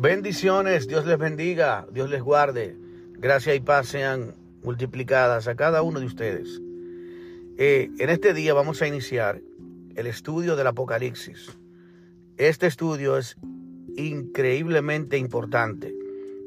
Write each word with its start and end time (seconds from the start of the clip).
Bendiciones, 0.00 0.86
Dios 0.86 1.06
les 1.06 1.18
bendiga, 1.18 1.84
Dios 1.90 2.08
les 2.08 2.22
guarde. 2.22 2.76
Gracias 3.14 3.56
y 3.56 3.58
paz 3.58 3.88
sean 3.88 4.32
multiplicadas 4.62 5.48
a 5.48 5.56
cada 5.56 5.82
uno 5.82 5.98
de 5.98 6.06
ustedes. 6.06 6.62
Eh, 7.56 7.90
en 7.98 8.08
este 8.08 8.32
día 8.32 8.54
vamos 8.54 8.80
a 8.80 8.86
iniciar 8.86 9.40
el 9.96 10.06
estudio 10.06 10.54
del 10.54 10.68
Apocalipsis. 10.68 11.58
Este 12.36 12.68
estudio 12.68 13.18
es 13.18 13.38
increíblemente 13.96 15.18
importante 15.18 15.92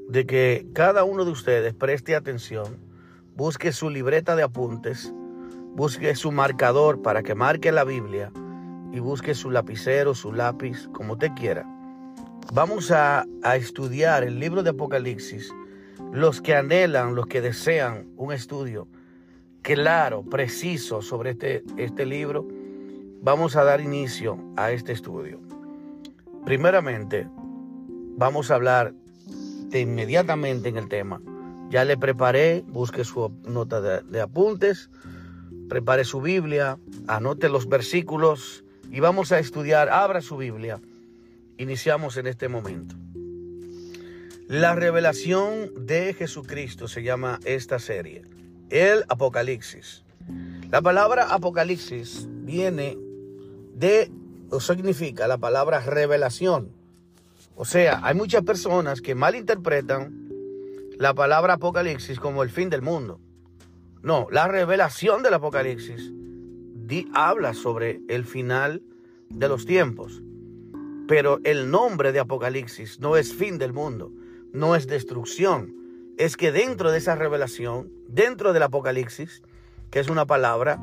de 0.07 0.25
que 0.25 0.65
cada 0.71 1.04
uno 1.04 1.25
de 1.25 1.31
ustedes 1.31 1.73
preste 1.73 2.15
atención, 2.15 2.77
busque 3.36 3.73
su 3.73 3.89
libreta 3.89 4.38
de 4.38 4.43
apuntes, 4.43 5.13
busque 5.75 6.15
su 6.15 6.32
marcador 6.32 7.02
para 7.02 7.21
que 7.21 7.36
marque 7.36 7.74
la 7.74 7.83
Biblia 7.83 8.32
y 8.93 8.99
busque 8.99 9.36
su 9.36 9.52
lapicero, 9.52 10.15
su 10.15 10.32
lápiz, 10.32 10.88
como 10.93 11.15
usted 11.15 11.32
quiera 11.36 11.80
Vamos 12.54 12.91
a, 12.91 13.25
estudiar 13.55 14.23
el 14.23 14.37
libro 14.37 14.61
de 14.61 14.71
Apocalipsis. 14.71 15.54
Los 16.11 16.41
que 16.41 16.54
anhelan, 16.54 17.15
los 17.15 17.27
que 17.27 17.39
desean 17.39 18.07
un 18.18 18.33
estudio 18.33 18.89
claro, 19.61 20.23
preciso 20.23 21.01
sobre 21.01 21.32
este, 21.32 21.63
este 21.77 22.05
libro, 22.05 22.46
vamos 23.21 23.55
a 23.55 23.63
dar 23.63 23.79
inicio 23.79 24.37
a 24.57 24.71
este 24.71 24.91
estudio. 24.91 25.39
Primeramente, 26.43 27.29
vamos 28.18 28.51
a 28.51 28.55
hablar 28.55 28.93
de 29.69 29.79
inmediatamente 29.79 30.68
en 30.68 30.75
el 30.75 30.89
tema. 30.89 31.21
Ya 31.69 31.85
le 31.85 31.96
preparé, 31.96 32.66
busque 32.67 33.05
su 33.05 33.31
nota 33.45 34.02
de 34.02 34.19
apuntes, 34.19 34.89
prepare 35.69 36.03
su 36.03 36.19
Biblia, 36.19 36.77
anote 37.08 37.47
los 37.47 37.69
versículos 37.69 38.66
y 38.91 38.99
vamos 38.99 39.31
a 39.31 39.39
estudiar, 39.39 39.88
abra 39.88 40.19
su 40.19 40.35
Biblia 40.35 40.81
iniciamos 41.61 42.17
en 42.17 42.27
este 42.27 42.47
momento. 42.49 42.95
La 44.47 44.75
revelación 44.75 45.85
de 45.85 46.13
Jesucristo 46.13 46.87
se 46.87 47.03
llama 47.03 47.39
esta 47.45 47.79
serie, 47.79 48.23
el 48.69 49.05
Apocalipsis. 49.07 50.03
La 50.69 50.81
palabra 50.81 51.33
Apocalipsis 51.33 52.27
viene 52.29 52.97
de, 53.75 54.11
o 54.49 54.59
significa 54.59 55.27
la 55.27 55.37
palabra 55.37 55.79
revelación. 55.79 56.71
O 57.55 57.65
sea, 57.65 58.01
hay 58.03 58.15
muchas 58.15 58.43
personas 58.43 59.01
que 59.01 59.15
malinterpretan 59.15 60.29
la 60.97 61.13
palabra 61.13 61.53
Apocalipsis 61.53 62.19
como 62.19 62.43
el 62.43 62.49
fin 62.49 62.69
del 62.69 62.81
mundo. 62.81 63.19
No, 64.01 64.27
la 64.31 64.47
revelación 64.47 65.23
del 65.23 65.35
Apocalipsis 65.35 66.11
habla 67.13 67.53
sobre 67.53 68.01
el 68.09 68.25
final 68.25 68.81
de 69.29 69.47
los 69.47 69.65
tiempos. 69.65 70.21
Pero 71.11 71.41
el 71.43 71.69
nombre 71.69 72.13
de 72.13 72.21
Apocalipsis 72.21 73.01
no 73.01 73.17
es 73.17 73.33
fin 73.33 73.57
del 73.57 73.73
mundo, 73.73 74.13
no 74.53 74.77
es 74.77 74.87
destrucción. 74.87 75.75
Es 76.17 76.37
que 76.37 76.53
dentro 76.53 76.89
de 76.89 76.99
esa 76.99 77.15
revelación, 77.15 77.91
dentro 78.07 78.53
del 78.53 78.63
Apocalipsis, 78.63 79.43
que 79.89 79.99
es 79.99 80.07
una 80.07 80.25
palabra 80.25 80.79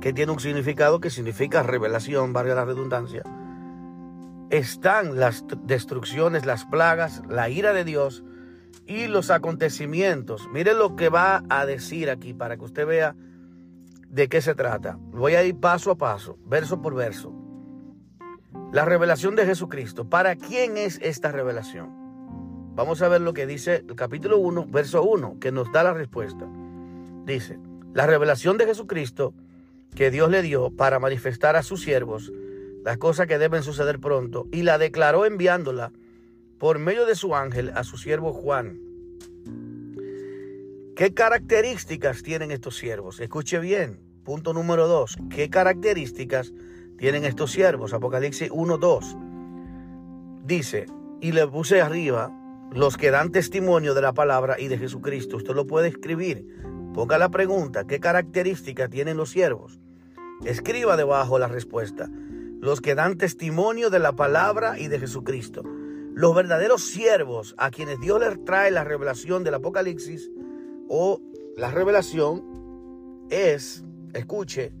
que 0.00 0.12
tiene 0.12 0.30
un 0.30 0.38
significado 0.38 1.00
que 1.00 1.10
significa 1.10 1.64
revelación, 1.64 2.32
valga 2.32 2.54
la 2.54 2.64
redundancia, 2.64 3.24
están 4.50 5.18
las 5.18 5.44
destrucciones, 5.64 6.46
las 6.46 6.64
plagas, 6.64 7.20
la 7.28 7.50
ira 7.50 7.72
de 7.72 7.82
Dios 7.82 8.22
y 8.86 9.08
los 9.08 9.32
acontecimientos. 9.32 10.48
Mire 10.52 10.74
lo 10.74 10.94
que 10.94 11.08
va 11.08 11.42
a 11.48 11.66
decir 11.66 12.08
aquí 12.08 12.34
para 12.34 12.56
que 12.56 12.66
usted 12.66 12.86
vea 12.86 13.16
de 14.08 14.28
qué 14.28 14.42
se 14.42 14.54
trata. 14.54 14.96
Voy 15.10 15.34
a 15.34 15.42
ir 15.42 15.58
paso 15.58 15.90
a 15.90 15.98
paso, 15.98 16.38
verso 16.46 16.80
por 16.80 16.94
verso. 16.94 17.41
La 18.72 18.84
revelación 18.84 19.36
de 19.36 19.46
Jesucristo. 19.46 20.08
¿Para 20.08 20.36
quién 20.36 20.76
es 20.76 20.98
esta 21.02 21.30
revelación? 21.30 21.90
Vamos 22.74 23.02
a 23.02 23.08
ver 23.08 23.20
lo 23.20 23.34
que 23.34 23.46
dice 23.46 23.84
el 23.86 23.96
capítulo 23.96 24.38
1, 24.38 24.66
verso 24.68 25.02
1, 25.02 25.38
que 25.40 25.52
nos 25.52 25.70
da 25.72 25.82
la 25.82 25.92
respuesta. 25.92 26.48
Dice, 27.26 27.58
la 27.92 28.06
revelación 28.06 28.56
de 28.56 28.66
Jesucristo 28.66 29.34
que 29.94 30.10
Dios 30.10 30.30
le 30.30 30.42
dio 30.42 30.70
para 30.70 30.98
manifestar 30.98 31.56
a 31.56 31.62
sus 31.62 31.82
siervos 31.82 32.32
las 32.82 32.96
cosas 32.96 33.26
que 33.26 33.38
deben 33.38 33.62
suceder 33.62 34.00
pronto 34.00 34.48
y 34.50 34.62
la 34.62 34.78
declaró 34.78 35.26
enviándola 35.26 35.92
por 36.58 36.78
medio 36.78 37.06
de 37.06 37.14
su 37.14 37.34
ángel 37.34 37.72
a 37.74 37.84
su 37.84 37.98
siervo 37.98 38.32
Juan. 38.32 38.80
¿Qué 40.96 41.12
características 41.14 42.22
tienen 42.22 42.50
estos 42.50 42.76
siervos? 42.76 43.20
Escuche 43.20 43.58
bien. 43.58 44.00
Punto 44.24 44.52
número 44.52 44.88
2. 44.88 45.16
¿Qué 45.30 45.50
características 45.50 46.52
tienen 47.02 47.24
estos 47.24 47.50
siervos. 47.50 47.92
Apocalipsis 47.94 48.48
1.2. 48.52 50.44
Dice, 50.44 50.86
y 51.20 51.32
le 51.32 51.48
puse 51.48 51.80
arriba 51.80 52.30
los 52.70 52.96
que 52.96 53.10
dan 53.10 53.32
testimonio 53.32 53.94
de 53.94 54.02
la 54.02 54.12
palabra 54.12 54.60
y 54.60 54.68
de 54.68 54.78
Jesucristo. 54.78 55.38
Usted 55.38 55.52
lo 55.52 55.66
puede 55.66 55.88
escribir. 55.88 56.46
Ponga 56.94 57.18
la 57.18 57.28
pregunta, 57.28 57.88
¿qué 57.88 57.98
características 57.98 58.88
tienen 58.88 59.16
los 59.16 59.30
siervos? 59.30 59.80
Escriba 60.44 60.96
debajo 60.96 61.40
la 61.40 61.48
respuesta. 61.48 62.08
Los 62.60 62.80
que 62.80 62.94
dan 62.94 63.18
testimonio 63.18 63.90
de 63.90 63.98
la 63.98 64.12
palabra 64.12 64.78
y 64.78 64.86
de 64.86 65.00
Jesucristo. 65.00 65.64
Los 66.14 66.36
verdaderos 66.36 66.84
siervos 66.84 67.56
a 67.58 67.72
quienes 67.72 67.98
Dios 67.98 68.20
les 68.20 68.44
trae 68.44 68.70
la 68.70 68.84
revelación 68.84 69.42
del 69.42 69.54
Apocalipsis 69.54 70.30
o 70.88 71.20
la 71.56 71.72
revelación 71.72 72.44
es, 73.28 73.82
escuche, 74.14 74.72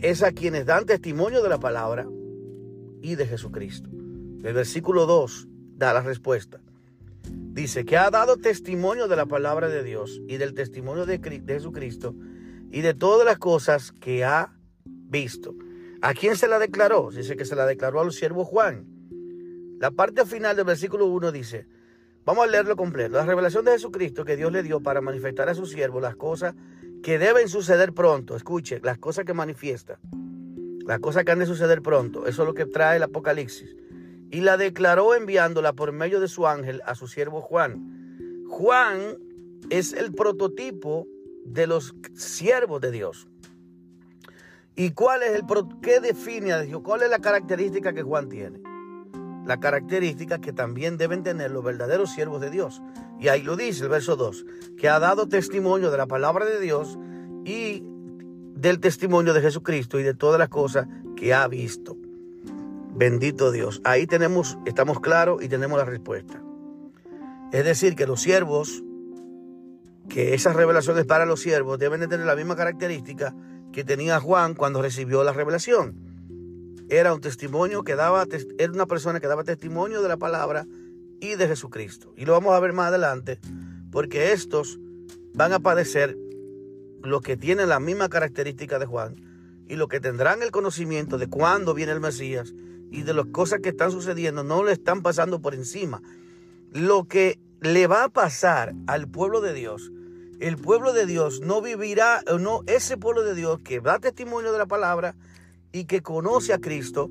es 0.00 0.22
a 0.22 0.32
quienes 0.32 0.66
dan 0.66 0.86
testimonio 0.86 1.42
de 1.42 1.48
la 1.48 1.58
palabra 1.58 2.06
y 3.02 3.16
de 3.16 3.26
Jesucristo. 3.26 3.90
El 3.90 4.54
versículo 4.54 5.06
2 5.06 5.48
da 5.76 5.92
la 5.92 6.00
respuesta. 6.00 6.60
Dice 7.22 7.84
que 7.84 7.98
ha 7.98 8.10
dado 8.10 8.38
testimonio 8.38 9.08
de 9.08 9.16
la 9.16 9.26
palabra 9.26 9.68
de 9.68 9.82
Dios 9.82 10.22
y 10.26 10.38
del 10.38 10.54
testimonio 10.54 11.04
de, 11.04 11.18
Jesucristo 11.46 12.14
y 12.70 12.80
de 12.80 12.94
todas 12.94 13.26
las 13.26 13.38
cosas 13.38 13.92
que 13.92 14.24
ha 14.24 14.54
visto. 14.84 15.54
¿A 16.00 16.14
quién 16.14 16.36
se 16.36 16.48
la 16.48 16.58
declaró? 16.58 17.10
Dice 17.10 17.36
que 17.36 17.44
se 17.44 17.56
la 17.56 17.66
declaró 17.66 18.00
al 18.00 18.12
siervo 18.12 18.46
Juan. 18.46 18.86
La 19.78 19.90
parte 19.90 20.24
final 20.24 20.56
del 20.56 20.64
versículo 20.64 21.06
1 21.06 21.30
dice, 21.30 21.66
vamos 22.24 22.44
a 22.44 22.50
leerlo 22.50 22.76
completo, 22.76 23.16
la 23.16 23.26
revelación 23.26 23.66
de 23.66 23.72
Jesucristo 23.72 24.24
que 24.24 24.36
Dios 24.36 24.50
le 24.50 24.62
dio 24.62 24.80
para 24.80 25.02
manifestar 25.02 25.50
a 25.50 25.54
su 25.54 25.66
siervo 25.66 26.00
las 26.00 26.16
cosas 26.16 26.54
que 27.02 27.18
deben 27.18 27.48
suceder 27.48 27.92
pronto. 27.92 28.36
Escuche, 28.36 28.80
las 28.82 28.98
cosas 28.98 29.24
que 29.24 29.34
manifiesta, 29.34 29.98
las 30.86 31.00
cosas 31.00 31.24
que 31.24 31.32
han 31.32 31.38
de 31.38 31.46
suceder 31.46 31.82
pronto. 31.82 32.26
Eso 32.26 32.42
es 32.42 32.46
lo 32.46 32.54
que 32.54 32.66
trae 32.66 32.96
el 32.96 33.02
Apocalipsis. 33.02 33.76
Y 34.30 34.40
la 34.42 34.56
declaró 34.56 35.14
enviándola 35.14 35.72
por 35.72 35.92
medio 35.92 36.20
de 36.20 36.28
su 36.28 36.46
ángel 36.46 36.82
a 36.86 36.94
su 36.94 37.08
siervo 37.08 37.40
Juan. 37.40 38.46
Juan 38.48 39.18
es 39.70 39.92
el 39.92 40.12
prototipo 40.12 41.06
de 41.44 41.66
los 41.66 41.94
siervos 42.14 42.80
de 42.80 42.90
Dios. 42.90 43.28
¿Y 44.76 44.92
cuál 44.92 45.22
es 45.22 45.32
el 45.32 45.44
qué 45.82 46.00
define 46.00 46.52
a 46.52 46.60
Dios? 46.60 46.80
¿Cuál 46.82 47.02
es 47.02 47.10
la 47.10 47.18
característica 47.18 47.92
que 47.92 48.02
Juan 48.02 48.28
tiene? 48.28 48.60
La 49.44 49.58
característica 49.58 50.40
que 50.40 50.52
también 50.52 50.96
deben 50.96 51.22
tener 51.22 51.50
los 51.50 51.64
verdaderos 51.64 52.12
siervos 52.12 52.40
de 52.40 52.50
Dios. 52.50 52.82
Y 53.18 53.28
ahí 53.28 53.42
lo 53.42 53.56
dice 53.56 53.84
el 53.84 53.88
verso 53.88 54.16
2, 54.16 54.46
que 54.76 54.88
ha 54.88 54.98
dado 54.98 55.28
testimonio 55.28 55.90
de 55.90 55.98
la 55.98 56.06
palabra 56.06 56.44
de 56.44 56.60
Dios 56.60 56.98
y 57.44 57.82
del 58.54 58.80
testimonio 58.80 59.32
de 59.32 59.40
Jesucristo 59.40 59.98
y 59.98 60.02
de 60.02 60.14
todas 60.14 60.38
las 60.38 60.48
cosas 60.48 60.86
que 61.16 61.32
ha 61.32 61.46
visto. 61.48 61.96
Bendito 62.94 63.52
Dios. 63.52 63.80
Ahí 63.84 64.06
tenemos, 64.06 64.58
estamos 64.66 65.00
claros 65.00 65.42
y 65.42 65.48
tenemos 65.48 65.78
la 65.78 65.84
respuesta. 65.84 66.42
Es 67.52 67.64
decir, 67.64 67.96
que 67.96 68.06
los 68.06 68.20
siervos, 68.20 68.82
que 70.08 70.34
esas 70.34 70.54
revelaciones 70.54 71.06
para 71.06 71.24
los 71.24 71.40
siervos 71.40 71.78
deben 71.78 72.00
de 72.00 72.08
tener 72.08 72.26
la 72.26 72.36
misma 72.36 72.56
característica 72.56 73.34
que 73.72 73.84
tenía 73.84 74.20
Juan 74.20 74.54
cuando 74.54 74.82
recibió 74.82 75.24
la 75.24 75.32
revelación. 75.32 76.09
Era 76.90 77.14
un 77.14 77.20
testimonio 77.20 77.84
que 77.84 77.94
daba, 77.94 78.26
era 78.58 78.72
una 78.72 78.86
persona 78.86 79.20
que 79.20 79.28
daba 79.28 79.44
testimonio 79.44 80.02
de 80.02 80.08
la 80.08 80.16
palabra 80.16 80.66
y 81.20 81.36
de 81.36 81.46
Jesucristo. 81.46 82.12
Y 82.16 82.24
lo 82.24 82.32
vamos 82.32 82.52
a 82.52 82.60
ver 82.60 82.72
más 82.72 82.88
adelante, 82.88 83.38
porque 83.92 84.32
estos 84.32 84.80
van 85.32 85.52
a 85.52 85.60
padecer 85.60 86.18
los 87.02 87.22
que 87.22 87.36
tienen 87.36 87.68
la 87.68 87.78
misma 87.78 88.08
característica 88.08 88.80
de 88.80 88.86
Juan 88.86 89.14
y 89.68 89.76
los 89.76 89.88
que 89.88 90.00
tendrán 90.00 90.42
el 90.42 90.50
conocimiento 90.50 91.16
de 91.16 91.28
cuándo 91.28 91.74
viene 91.74 91.92
el 91.92 92.00
Mesías 92.00 92.52
y 92.90 93.02
de 93.02 93.14
las 93.14 93.26
cosas 93.26 93.60
que 93.60 93.68
están 93.68 93.92
sucediendo, 93.92 94.42
no 94.42 94.64
le 94.64 94.72
están 94.72 95.02
pasando 95.02 95.40
por 95.40 95.54
encima. 95.54 96.02
Lo 96.72 97.04
que 97.04 97.38
le 97.60 97.86
va 97.86 98.02
a 98.02 98.08
pasar 98.08 98.74
al 98.88 99.06
pueblo 99.06 99.40
de 99.40 99.54
Dios, 99.54 99.92
el 100.40 100.56
pueblo 100.56 100.92
de 100.92 101.06
Dios 101.06 101.40
no 101.40 101.62
vivirá, 101.62 102.22
no, 102.40 102.62
ese 102.66 102.96
pueblo 102.96 103.22
de 103.22 103.36
Dios 103.36 103.60
que 103.62 103.80
da 103.80 104.00
testimonio 104.00 104.50
de 104.50 104.58
la 104.58 104.66
palabra 104.66 105.14
y 105.72 105.84
que 105.84 106.02
conoce 106.02 106.52
a 106.52 106.60
Cristo, 106.60 107.10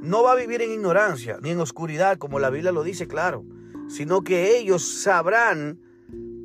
no 0.00 0.22
va 0.22 0.32
a 0.32 0.36
vivir 0.36 0.62
en 0.62 0.72
ignorancia 0.72 1.38
ni 1.42 1.50
en 1.50 1.60
oscuridad, 1.60 2.18
como 2.18 2.38
la 2.38 2.50
Biblia 2.50 2.72
lo 2.72 2.82
dice 2.82 3.06
claro, 3.06 3.44
sino 3.88 4.22
que 4.22 4.58
ellos 4.58 4.82
sabrán 4.82 5.78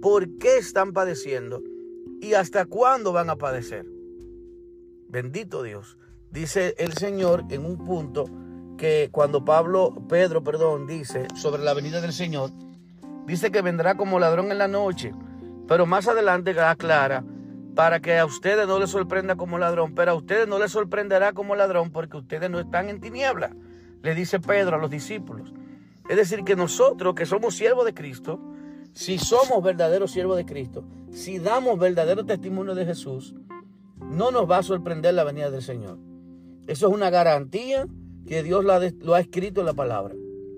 por 0.01 0.37
qué 0.37 0.57
están 0.57 0.93
padeciendo 0.93 1.63
y 2.21 2.33
hasta 2.33 2.65
cuándo 2.65 3.13
van 3.13 3.29
a 3.29 3.35
padecer. 3.35 3.85
Bendito 5.09 5.63
Dios. 5.63 5.97
Dice 6.31 6.75
el 6.77 6.93
Señor 6.93 7.45
en 7.49 7.65
un 7.65 7.77
punto 7.77 8.25
que 8.77 9.09
cuando 9.11 9.43
Pablo, 9.45 9.95
Pedro, 10.07 10.43
perdón, 10.43 10.85
dice 10.85 11.27
sobre 11.35 11.63
la 11.63 11.73
venida 11.73 12.01
del 12.01 12.13
Señor, 12.13 12.51
dice 13.25 13.51
que 13.51 13.61
vendrá 13.61 13.95
como 13.95 14.19
ladrón 14.19 14.51
en 14.51 14.57
la 14.57 14.67
noche, 14.67 15.13
pero 15.67 15.85
más 15.85 16.07
adelante 16.07 16.59
aclara 16.59 17.23
para 17.77 17.99
que 17.99 18.17
a 18.17 18.25
ustedes 18.25 18.67
no 18.67 18.79
les 18.79 18.89
sorprenda 18.89 19.35
como 19.35 19.59
ladrón, 19.59 19.93
pero 19.93 20.09
a 20.09 20.15
ustedes 20.15 20.47
no 20.47 20.57
les 20.57 20.71
sorprenderá 20.71 21.33
como 21.33 21.55
ladrón 21.55 21.91
porque 21.91 22.17
ustedes 22.17 22.49
no 22.49 22.59
están 22.59 22.89
en 22.89 22.99
tiniebla, 22.99 23.55
le 24.01 24.15
dice 24.15 24.39
Pedro 24.39 24.77
a 24.77 24.79
los 24.79 24.89
discípulos. 24.89 25.53
Es 26.09 26.17
decir, 26.17 26.43
que 26.43 26.55
nosotros 26.55 27.13
que 27.13 27.27
somos 27.27 27.55
siervos 27.55 27.85
de 27.85 27.93
Cristo, 27.93 28.41
si 28.93 29.19
somos 29.19 29.63
verdaderos 29.63 30.09
siervos 30.09 30.37
de 30.37 30.45
Cristo, 30.45 30.85
si 31.11 31.37
damos 31.37 31.77
verdadero 31.77 32.25
testimonio 32.25 32.73
de 32.73 32.87
Jesús, 32.87 33.35
no 34.01 34.31
nos 34.31 34.49
va 34.49 34.57
a 34.57 34.63
sorprender 34.63 35.13
la 35.13 35.23
venida 35.23 35.51
del 35.51 35.61
Señor. 35.61 35.99
Eso 36.65 36.87
es 36.87 36.93
una 36.95 37.11
garantía 37.11 37.85
que 38.25 38.41
Dios 38.41 38.65
lo 38.65 39.13
ha, 39.13 39.19
escrito 39.19 39.59
en 39.59 39.67
la 39.67 39.73
palabra, 39.73 40.15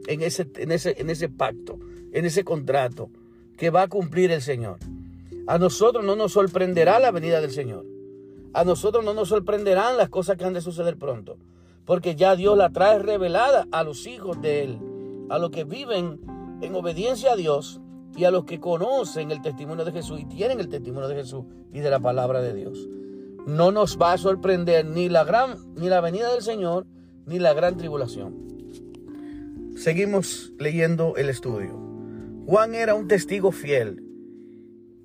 en 0.08 0.22
ese 0.22 1.30
pacto, 1.30 1.80
en 2.14 2.26
ese 2.26 2.44
contrato 2.46 3.10
que 3.58 3.72
va 3.72 3.82
a 3.82 3.88
cumplir 3.90 4.32
el 4.32 4.42
Señor. 4.42 4.78
A 5.50 5.58
nosotros 5.58 6.06
no 6.06 6.16
nos 6.16 6.34
sorprenderá 6.34 7.00
la 7.00 7.10
venida 7.10 7.42
del 7.42 7.50
Señor. 7.50 7.84
A 8.54 8.64
nosotros 8.64 9.04
no 9.04 9.16
nos 9.16 9.30
sorprenderán 9.30 9.98
las 9.98 10.10
cosas 10.10 10.38
que 10.38 10.46
han 10.46 10.54
de 10.54 10.62
suceder 10.62 10.96
pronto, 10.96 11.38
porque 11.86 12.16
ya 12.16 12.36
Dios 12.36 12.56
la 12.56 12.70
trae 12.70 13.00
revelada 13.00 13.68
a 13.72 13.84
los 13.84 14.06
hijos 14.06 14.40
de 14.42 14.64
Él 14.64 14.80
a 15.30 15.38
los 15.38 15.52
que 15.52 15.64
viven 15.64 16.20
en 16.62 16.76
obediencia 16.76 17.34
a 17.34 17.36
Dios 17.36 17.80
y 18.16 18.26
a 18.26 18.32
los 18.32 18.46
que 18.46 18.60
conocen 18.60 19.32
el 19.32 19.42
testimonio 19.42 19.86
de 19.86 19.92
Jesús 19.92 20.20
y 20.20 20.26
tienen 20.26 20.60
el 20.60 20.70
testimonio 20.70 21.08
de 21.08 21.16
Jesús 21.16 21.46
y 21.72 21.80
de 21.80 21.90
la 21.90 22.00
palabra 22.00 22.42
de 22.42 22.54
Dios. 22.54 22.88
No 23.46 23.72
nos 23.72 23.98
va 24.00 24.14
a 24.14 24.18
sorprender 24.18 24.86
ni 24.86 25.10
la 25.10 25.24
gran 25.24 25.56
ni 25.76 25.88
la 25.88 26.02
venida 26.02 26.32
del 26.32 26.42
Señor 26.42 26.86
ni 27.26 27.40
la 27.40 27.54
gran 27.54 27.78
tribulación. 27.78 28.36
Seguimos 29.76 30.52
leyendo 30.60 31.16
el 31.16 31.30
estudio. 31.30 31.80
Juan 32.46 32.76
era 32.76 32.96
un 32.96 33.08
testigo 33.08 33.52
fiel. 33.52 34.09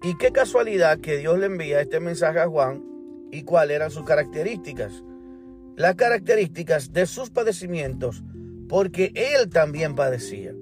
Y 0.05 0.19
qué 0.19 0.33
casualidad 0.33 1.01
que 1.01 1.17
Dios 1.17 1.39
le 1.39 1.47
envía 1.47 1.81
este 1.81 1.99
mensaje 1.99 2.39
a 2.39 2.47
Juan 2.47 2.85
y 3.33 3.43
cuáles 3.45 3.77
eran 3.77 3.91
sus 3.91 4.05
características. 4.05 5.03
Las 5.77 5.95
características 5.95 6.93
de 6.93 7.07
sus 7.07 7.31
padecimientos 7.31 8.23
porque 8.69 9.13
él 9.15 9.49
también 9.49 9.95
padecía. 9.95 10.53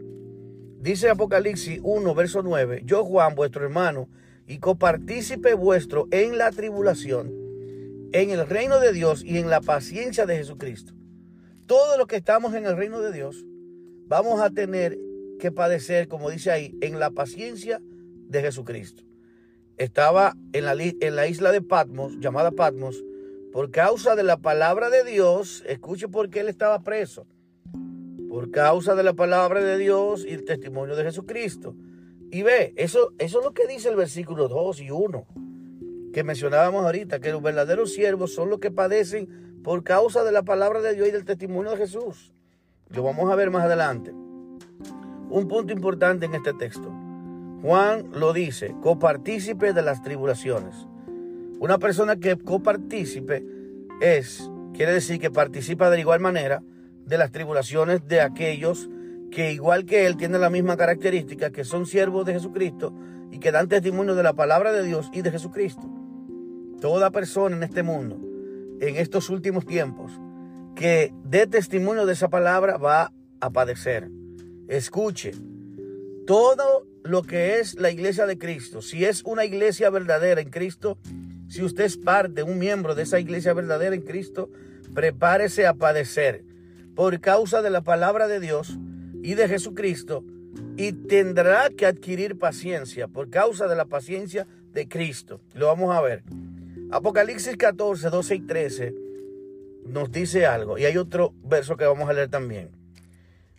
Dice 0.79 1.11
Apocalipsis 1.11 1.81
1, 1.83 2.15
verso 2.15 2.45
9, 2.45 2.83
yo 2.85 3.05
Juan, 3.05 3.35
vuestro 3.35 3.65
hermano, 3.65 4.09
y 4.47 4.59
copartícipe 4.59 5.55
vuestro 5.55 6.07
en 6.13 6.39
la 6.39 6.53
tribulación, 6.53 7.33
en 8.13 8.31
el 8.31 8.47
reino 8.47 8.79
de 8.79 8.93
Dios 8.93 9.25
y 9.25 9.39
en 9.39 9.51
la 9.51 9.61
paciencia 9.61 10.25
de 10.25 10.37
Jesucristo. 10.37 10.95
Todos 11.67 11.99
los 11.99 12.07
que 12.07 12.17
estamos 12.17 12.55
en 12.55 12.65
el 12.65 12.77
reino 12.77 13.01
de 13.01 13.11
Dios, 13.11 13.45
vamos 14.07 14.41
a 14.41 14.51
tener 14.51 14.97
que 15.41 15.51
padecer, 15.51 16.07
como 16.07 16.31
dice 16.31 16.53
ahí, 16.53 16.79
en 16.81 17.01
la 17.01 17.11
paciencia 17.11 17.81
de 18.29 18.41
Jesucristo. 18.41 19.03
Estaba 19.83 20.37
en 20.53 20.65
la, 20.65 21.27
isla 21.27 21.51
de 21.51 21.61
Patmos, 21.61 22.21
llamada 22.21 22.53
Patmos, 22.53 23.03
por 23.53 23.73
causa 23.73 24.15
de 24.15 24.23
la 24.23 24.37
palabra 24.37 24.91
de 24.91 25.03
Dios, 25.03 25.65
escuche 25.67 26.07
por 26.07 26.31
qué 26.31 26.39
él 26.39 26.49
estaba 26.49 26.85
preso 26.85 27.27
por 28.29 28.53
causa 28.53 28.95
de 28.95 29.03
la 29.03 29.13
palabra 29.13 29.61
de 29.61 29.77
Dios 29.77 30.25
y 30.25 30.33
el 30.33 30.45
testimonio 30.45 30.95
de 30.95 31.03
Jesucristo. 31.03 31.75
Y 32.31 32.43
ve, 32.43 32.73
eso, 32.77 33.13
eso 33.19 33.41
es 33.41 33.45
lo 33.45 33.53
que 33.53 33.67
dice 33.67 33.89
el 33.89 33.97
versículo 33.97 34.47
2 34.49 34.83
y 34.83 34.91
1, 34.93 35.27
que 36.15 36.23
mencionábamos 36.23 36.85
ahorita, 36.85 37.19
que 37.19 37.33
los 37.33 37.43
verdaderos 37.43 37.93
siervos 37.93 38.33
son 38.33 38.51
los 38.51 38.61
que 38.61 38.71
padecen 38.71 39.61
por 39.65 39.83
causa 39.83 40.23
de 40.23 40.31
la 40.31 40.45
palabra 40.45 40.81
de 40.81 40.95
Dios 40.95 41.09
y 41.09 41.11
del 41.11 41.25
testimonio 41.25 41.73
de 41.73 41.79
Jesús. 41.79 42.33
Lo 42.89 43.03
vamos 43.03 43.31
a 43.31 43.35
ver 43.35 43.51
más 43.51 43.65
adelante. 43.65 44.13
Un 44.13 45.49
punto 45.49 45.73
importante 45.73 46.27
en 46.27 46.35
este 46.37 46.55
texto. 46.55 47.02
Juan 47.63 48.11
lo 48.13 48.33
dice, 48.33 48.75
copartícipe 48.83 49.73
de 49.73 49.83
las 49.83 50.03
tribulaciones. 50.03 50.75
Una 51.61 51.79
persona 51.79 52.17
que 52.17 52.37
copartícipe 52.37 53.47
es, 54.01 54.51
quiere 54.75 54.93
decir 54.93 55.21
que 55.21 55.31
participa 55.31 55.89
de 55.89 56.01
igual 56.01 56.19
manera 56.19 56.65
de 57.07 57.19
las 57.19 57.31
tribulaciones 57.31 58.07
de 58.09 58.21
aquellos 58.21 58.91
que 59.31 59.53
igual 59.53 59.85
que 59.87 60.07
él 60.07 60.17
tienen 60.17 60.41
la 60.41 60.51
misma 60.51 60.77
característica, 60.77 61.51
que 61.51 61.63
son 61.63 61.87
siervos 61.87 62.27
de 62.27 62.33
Jesucristo 62.33 62.93
y 63.31 63.39
que 63.39 63.53
dan 63.53 63.69
testimonio 63.69 64.17
de 64.17 64.25
la 64.25 64.35
palabra 64.35 64.73
de 64.73 64.83
Dios 64.83 65.09
y 65.13 65.23
de 65.23 65.31
Jesucristo. 65.31 65.89
Toda 66.81 67.13
persona 67.13 67.57
en 67.57 67.63
este 67.63 67.85
mundo, 67.85 68.21
en 68.81 68.97
estos 68.97 69.31
últimos 69.31 69.65
tiempos, 69.65 70.21
que 70.75 71.15
dé 71.23 71.47
testimonio 71.47 72.07
de 72.07 72.15
esa 72.15 72.29
palabra 72.29 72.77
va 72.77 73.13
a 73.41 73.51
padecer. 73.51 74.11
Escuche, 74.67 75.33
todo 76.27 76.87
lo 77.05 77.23
que 77.23 77.59
es 77.59 77.75
la 77.75 77.91
iglesia 77.91 78.27
de 78.27 78.39
Cristo, 78.39 78.83
si 78.83 79.05
es 79.05 79.23
una 79.25 79.45
iglesia 79.45 79.91
verdadera 79.91 80.41
en 80.41 80.51
Cristo, 80.51 80.99
si 81.49 81.63
usted 81.63 81.85
es 81.85 81.97
parte, 81.97 82.43
un 82.43 82.59
miembro 82.59 82.95
de 82.95 83.03
esa 83.03 83.21
iglesia 83.21 83.53
verdadera 83.53 83.95
en 83.95 84.03
Cristo, 84.03 84.51
prepárese 84.95 85.67
a 85.67 85.75
padecer 85.75 86.45
por 86.95 87.21
causa 87.21 87.63
de 87.63 87.71
la 87.71 87.83
palabra 87.83 88.29
de 88.29 88.41
Dios 88.41 88.79
y 89.23 89.35
de 89.35 89.49
Jesucristo 89.49 90.25
y 90.77 90.93
tendrá 90.93 91.71
que 91.71 91.87
adquirir 91.87 92.39
paciencia 92.39 93.09
por 93.09 93.31
causa 93.31 93.69
de 93.69 93.77
la 93.77 93.87
paciencia 93.87 94.47
de 94.73 94.89
Cristo. 94.89 95.41
Lo 95.55 95.67
vamos 95.67 95.95
a 95.95 96.01
ver. 96.01 96.23
Apocalipsis 96.91 97.57
14, 97.57 98.11
12 98.11 98.35
y 98.35 98.41
13 98.41 98.95
nos 99.87 100.11
dice 100.11 100.47
algo 100.47 100.79
y 100.79 100.85
hay 100.85 100.97
otro 100.97 101.35
verso 101.45 101.77
que 101.77 101.85
vamos 101.85 102.09
a 102.09 102.13
leer 102.13 102.29
también. 102.29 102.82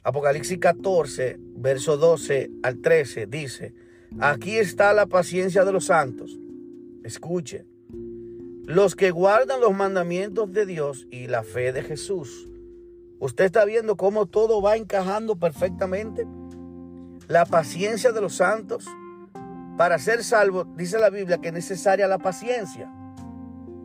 Apocalipsis 0.05 0.57
14, 0.57 1.37
verso 1.55 1.95
12 1.95 2.51
al 2.61 2.79
13 2.79 3.25
dice, 3.25 3.73
aquí 4.19 4.57
está 4.57 4.91
la 4.91 5.05
paciencia 5.05 5.63
de 5.63 5.71
los 5.71 5.85
santos. 5.85 6.37
Escuche, 7.05 7.65
los 8.65 8.95
que 8.97 9.11
guardan 9.11 9.61
los 9.61 9.73
mandamientos 9.73 10.51
de 10.51 10.65
Dios 10.65 11.07
y 11.09 11.27
la 11.27 11.43
fe 11.43 11.71
de 11.71 11.83
Jesús. 11.83 12.49
Usted 13.19 13.45
está 13.45 13.63
viendo 13.63 13.95
cómo 13.95 14.25
todo 14.25 14.61
va 14.61 14.75
encajando 14.75 15.37
perfectamente. 15.37 16.27
La 17.29 17.45
paciencia 17.45 18.11
de 18.11 18.19
los 18.19 18.35
santos. 18.35 18.85
Para 19.77 19.97
ser 19.99 20.25
salvo, 20.25 20.65
dice 20.75 20.99
la 20.99 21.09
Biblia 21.09 21.37
que 21.37 21.47
es 21.47 21.53
necesaria 21.53 22.09
la 22.09 22.19
paciencia. 22.19 22.91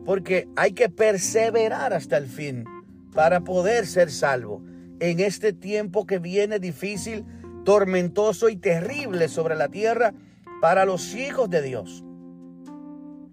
Porque 0.05 0.49
hay 0.57 0.73
que 0.73 0.89
perseverar 0.89 1.93
hasta 1.93 2.17
el 2.17 2.27
fin 2.27 2.65
para 3.13 3.39
poder 3.41 3.87
ser 3.87 4.11
salvo. 4.11 4.61
En 4.99 5.19
este 5.19 5.53
tiempo 5.53 6.05
que 6.05 6.19
viene 6.19 6.59
difícil, 6.59 7.25
tormentoso 7.63 8.49
y 8.49 8.57
terrible 8.57 9.27
sobre 9.27 9.55
la 9.55 9.69
tierra 9.69 10.13
para 10.61 10.85
los 10.85 11.15
hijos 11.15 11.49
de 11.49 11.61
Dios. 11.61 12.03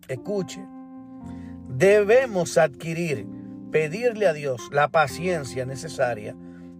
Escuche, 0.09 0.65
debemos 1.69 2.59
adquirir 2.59 3.27
pedirle 3.73 4.27
a 4.27 4.33
Dios 4.33 4.69
la 4.73 4.89
paciencia 4.89 5.67
necesaria 5.67 6.37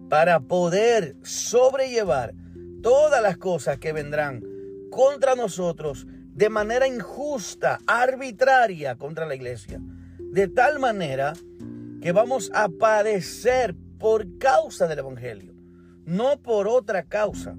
para 0.09 0.39
poder 0.39 1.15
sobrellevar 1.21 2.33
todas 2.81 3.21
las 3.21 3.37
cosas 3.37 3.77
que 3.77 3.91
vendrán 3.91 4.43
contra 4.89 5.35
nosotros 5.35 6.07
de 6.33 6.49
manera 6.49 6.87
injusta, 6.87 7.79
arbitraria 7.87 8.95
contra 8.95 9.25
la 9.25 9.35
iglesia. 9.35 9.81
De 10.31 10.47
tal 10.47 10.79
manera 10.79 11.33
que 12.01 12.11
vamos 12.11 12.51
a 12.53 12.69
padecer 12.69 13.75
por 13.97 14.37
causa 14.37 14.87
del 14.87 14.99
Evangelio, 14.99 15.53
no 16.05 16.41
por 16.41 16.67
otra 16.67 17.03
causa. 17.03 17.55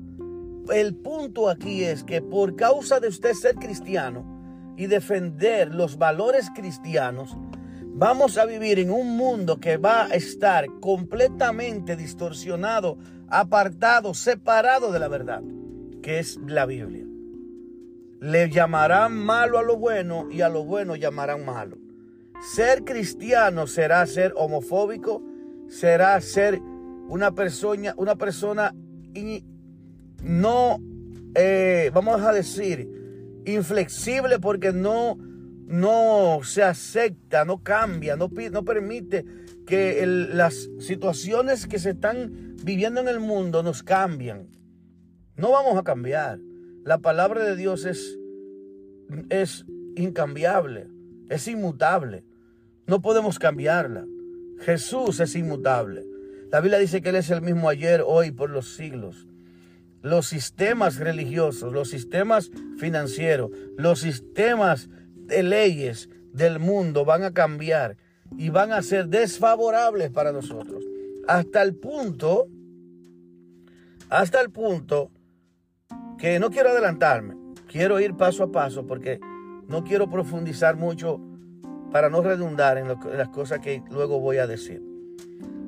El 0.72 0.94
punto 0.94 1.48
aquí 1.48 1.84
es 1.84 2.04
que 2.04 2.20
por 2.20 2.56
causa 2.56 3.00
de 3.00 3.08
usted 3.08 3.32
ser 3.34 3.54
cristiano 3.56 4.74
y 4.76 4.86
defender 4.86 5.74
los 5.74 5.96
valores 5.96 6.50
cristianos, 6.54 7.36
Vamos 8.00 8.38
a 8.38 8.44
vivir 8.44 8.78
en 8.78 8.92
un 8.92 9.16
mundo 9.16 9.58
que 9.58 9.76
va 9.76 10.04
a 10.04 10.14
estar 10.14 10.66
completamente 10.80 11.96
distorsionado, 11.96 12.96
apartado, 13.28 14.14
separado 14.14 14.92
de 14.92 15.00
la 15.00 15.08
verdad, 15.08 15.42
que 16.00 16.20
es 16.20 16.38
la 16.46 16.64
Biblia. 16.64 17.04
Le 18.20 18.50
llamarán 18.50 19.16
malo 19.16 19.58
a 19.58 19.64
lo 19.64 19.76
bueno 19.76 20.28
y 20.30 20.42
a 20.42 20.48
lo 20.48 20.62
bueno 20.62 20.94
llamarán 20.94 21.44
malo. 21.44 21.76
Ser 22.54 22.84
cristiano 22.84 23.66
será 23.66 24.06
ser 24.06 24.32
homofóbico, 24.36 25.20
será 25.68 26.20
ser 26.20 26.60
una 27.08 27.32
persona, 27.32 27.94
una 27.96 28.16
persona 28.16 28.74
no, 30.22 30.78
eh, 31.34 31.90
vamos 31.94 32.20
a 32.20 32.32
decir, 32.32 32.88
inflexible 33.44 34.38
porque 34.38 34.72
no 34.72 35.16
no 35.68 36.40
se 36.44 36.62
acepta, 36.62 37.44
no 37.44 37.62
cambia, 37.62 38.16
no, 38.16 38.30
no 38.50 38.64
permite 38.64 39.24
que 39.66 40.04
las 40.06 40.70
situaciones 40.80 41.66
que 41.66 41.78
se 41.78 41.90
están 41.90 42.56
viviendo 42.64 43.02
en 43.02 43.08
el 43.08 43.20
mundo 43.20 43.62
nos 43.62 43.82
cambien. 43.82 44.48
No 45.36 45.52
vamos 45.52 45.76
a 45.76 45.84
cambiar. 45.84 46.40
La 46.84 46.98
palabra 46.98 47.44
de 47.44 47.54
Dios 47.54 47.84
es, 47.84 48.18
es 49.28 49.66
incambiable, 49.94 50.88
es 51.28 51.46
inmutable. 51.46 52.24
No 52.86 53.02
podemos 53.02 53.38
cambiarla. 53.38 54.06
Jesús 54.60 55.20
es 55.20 55.34
inmutable. 55.34 56.04
La 56.50 56.60
Biblia 56.60 56.78
dice 56.78 57.02
que 57.02 57.10
Él 57.10 57.16
es 57.16 57.30
el 57.30 57.42
mismo 57.42 57.68
ayer, 57.68 58.02
hoy, 58.04 58.30
por 58.30 58.50
los 58.50 58.74
siglos. 58.74 59.26
Los 60.02 60.26
sistemas 60.26 60.96
religiosos, 60.96 61.72
los 61.72 61.90
sistemas 61.90 62.50
financieros, 62.78 63.50
los 63.76 64.00
sistemas 64.00 64.88
de 65.14 65.42
leyes 65.42 66.08
del 66.32 66.58
mundo 66.58 67.04
van 67.04 67.24
a 67.24 67.32
cambiar 67.32 67.96
y 68.36 68.50
van 68.50 68.72
a 68.72 68.82
ser 68.82 69.08
desfavorables 69.08 70.10
para 70.10 70.32
nosotros. 70.32 70.84
Hasta 71.26 71.62
el 71.62 71.74
punto, 71.74 72.46
hasta 74.08 74.40
el 74.40 74.50
punto 74.50 75.10
que 76.18 76.38
no 76.38 76.50
quiero 76.50 76.70
adelantarme, 76.70 77.36
quiero 77.66 78.00
ir 78.00 78.14
paso 78.14 78.44
a 78.44 78.52
paso 78.52 78.86
porque 78.86 79.20
no 79.68 79.84
quiero 79.84 80.08
profundizar 80.08 80.76
mucho 80.76 81.20
para 81.92 82.10
no 82.10 82.22
redundar 82.22 82.78
en, 82.78 82.88
las 82.88 83.28
cosas 83.28 83.60
que 83.60 83.82
luego 83.90 84.20
voy 84.20 84.38
a 84.38 84.46
decir. 84.46 84.82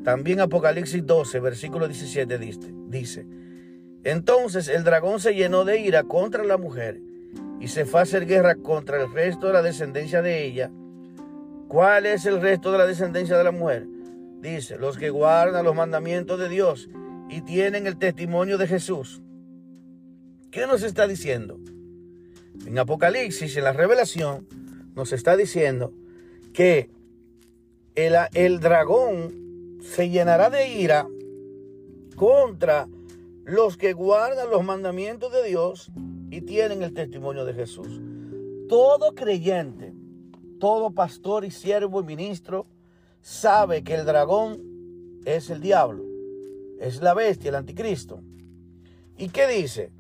También 0.05 0.41
Apocalipsis 0.41 1.05
12, 1.05 1.41
versículo 1.41 1.87
17 1.87 2.39
dice, 2.39 2.73
dice, 2.89 3.27
entonces 4.03 4.69
el 4.69 4.83
dragón 4.85 5.21
se 5.21 5.35
llenó 5.35 5.65
de 5.65 5.81
ira 5.81 6.05
contra 6.05 6.43
la 6.45 6.57
mujer 6.57 7.01
y 7.61 7.69
se 7.69 7.85
fue 7.85 8.01
a 8.01 8.05
hacer 8.05 8.27
guerra 8.27 8.55
contra 8.57 9.01
el 9.01 9.13
resto 9.13 9.49
de 9.49 9.53
la 9.53 9.63
descendencia 9.63 10.23
de 10.23 10.45
ella. 10.45 10.71
¿Cuál 11.69 12.07
es 12.07 12.25
el 12.25 12.41
resto 12.41 12.73
de 12.73 12.79
la 12.79 12.87
descendencia 12.87 13.37
de 13.37 13.45
la 13.45 13.53
mujer? 13.53 13.87
Dice, 14.41 14.79
los 14.79 14.97
que 14.97 15.11
guardan 15.11 15.67
los 15.67 15.75
mandamientos 15.75 16.39
de 16.39 16.49
Dios 16.49 16.89
y 17.29 17.43
tienen 17.43 17.87
el 17.87 17.99
testimonio 17.99 18.57
de 18.57 18.67
Jesús. 18.67 19.23
¿Qué 20.51 20.67
nos 20.67 20.83
está 20.83 21.07
diciendo? 21.07 21.61
En 22.67 22.79
Apocalipsis, 22.79 23.57
en 23.57 23.65
la 23.65 23.73
revelación, 23.73 24.49
nos 24.95 25.13
está 25.13 25.37
diciendo 25.37 25.93
que 26.53 26.91
el, 27.95 28.15
el 28.35 28.61
dragón 28.61 29.79
se 29.83 30.09
llenará 30.09 30.51
de 30.51 30.69
ira 30.69 31.07
contra 32.17 32.89
los 33.45 33.77
que 33.77 33.93
guardan 33.93 34.51
los 34.51 34.65
mandamientos 34.65 35.33
de 35.33 35.49
Dios 35.49 35.91
y 36.31 36.43
tienen 36.43 36.83
el 36.83 36.95
testimonio 36.95 37.45
de 37.45 37.55
Jesús. 37.55 38.01
Todo 38.69 39.15
creyente, 39.15 39.93
todo 40.59 40.91
pastor 40.93 41.45
y 41.45 41.51
siervo 41.51 42.01
y 42.01 42.05
ministro 42.05 42.67
sabe 43.23 43.83
que 43.83 43.95
el 43.95 44.05
dragón 44.05 44.63
es 45.25 45.51
el 45.51 45.61
diablo, 45.61 46.05
es 46.79 47.03
la 47.03 47.15
bestia, 47.15 47.49
el 47.49 47.57
anticristo. 47.57 48.21
¿Y 49.19 49.29
qué 49.29 49.47
dice? 49.47 49.91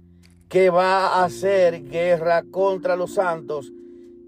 Que 0.48 0.70
va 0.70 1.08
a 1.08 1.24
hacer 1.24 1.88
guerra 1.88 2.44
contra 2.50 2.96
los 2.96 3.14
santos 3.14 3.72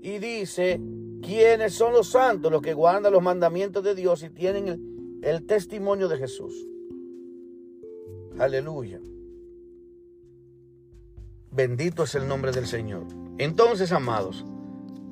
y 0.02 0.19
dice 0.19 0.81
quiénes 1.23 1.75
son 1.75 1.93
los 1.93 2.09
santos, 2.09 2.52
los 2.52 2.61
que 2.61 2.75
guardan 2.75 3.12
los 3.12 3.23
mandamientos 3.23 3.83
de 3.83 3.95
Dios 3.95 4.23
y 4.23 4.31
tienen 4.31 4.69
el, 4.69 5.21
el 5.23 5.47
testimonio 5.47 6.09
de 6.09 6.19
Jesús. 6.19 6.55
Aleluya. 8.38 9.00
Bendito 11.50 12.05
es 12.05 12.14
el 12.14 12.26
nombre 12.26 12.50
del 12.52 12.67
Señor. 12.67 13.07
Entonces, 13.38 13.93
amados, 13.93 14.45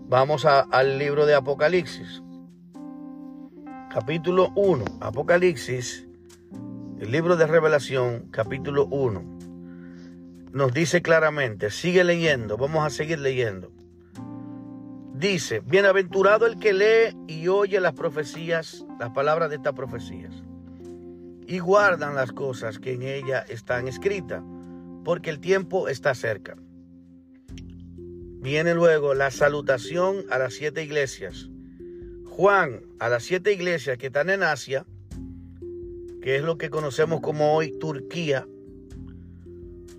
vamos 0.08 0.46
al 0.46 0.98
libro 0.98 1.26
de 1.26 1.34
Apocalipsis. 1.34 2.22
Capítulo 3.92 4.52
1. 4.54 4.84
Apocalipsis, 5.00 6.06
el 7.00 7.10
libro 7.10 7.36
de 7.36 7.46
revelación, 7.46 8.28
capítulo 8.30 8.86
1. 8.86 9.38
Nos 10.52 10.72
dice 10.72 11.02
claramente, 11.02 11.70
sigue 11.70 12.04
leyendo, 12.04 12.56
vamos 12.56 12.86
a 12.86 12.90
seguir 12.90 13.18
leyendo. 13.18 13.72
Dice, 15.20 15.60
bienaventurado 15.60 16.46
el 16.46 16.58
que 16.58 16.72
lee 16.72 17.14
y 17.28 17.46
oye 17.48 17.78
las 17.78 17.92
profecías, 17.92 18.86
las 18.98 19.10
palabras 19.10 19.50
de 19.50 19.56
estas 19.56 19.74
profecías, 19.74 20.32
y 21.46 21.58
guardan 21.58 22.14
las 22.14 22.32
cosas 22.32 22.78
que 22.78 22.94
en 22.94 23.02
ella 23.02 23.40
están 23.40 23.86
escritas 23.86 24.42
porque 25.04 25.28
el 25.28 25.38
tiempo 25.38 25.88
está 25.88 26.14
cerca. 26.14 26.56
Viene 28.40 28.74
luego 28.74 29.12
la 29.12 29.30
salutación 29.30 30.24
a 30.30 30.38
las 30.38 30.54
siete 30.54 30.82
iglesias. 30.82 31.50
Juan, 32.24 32.80
a 32.98 33.10
las 33.10 33.22
siete 33.22 33.52
iglesias 33.52 33.98
que 33.98 34.06
están 34.06 34.30
en 34.30 34.42
Asia, 34.42 34.86
que 36.22 36.36
es 36.36 36.42
lo 36.42 36.56
que 36.56 36.70
conocemos 36.70 37.20
como 37.20 37.54
hoy 37.54 37.78
Turquía, 37.78 38.48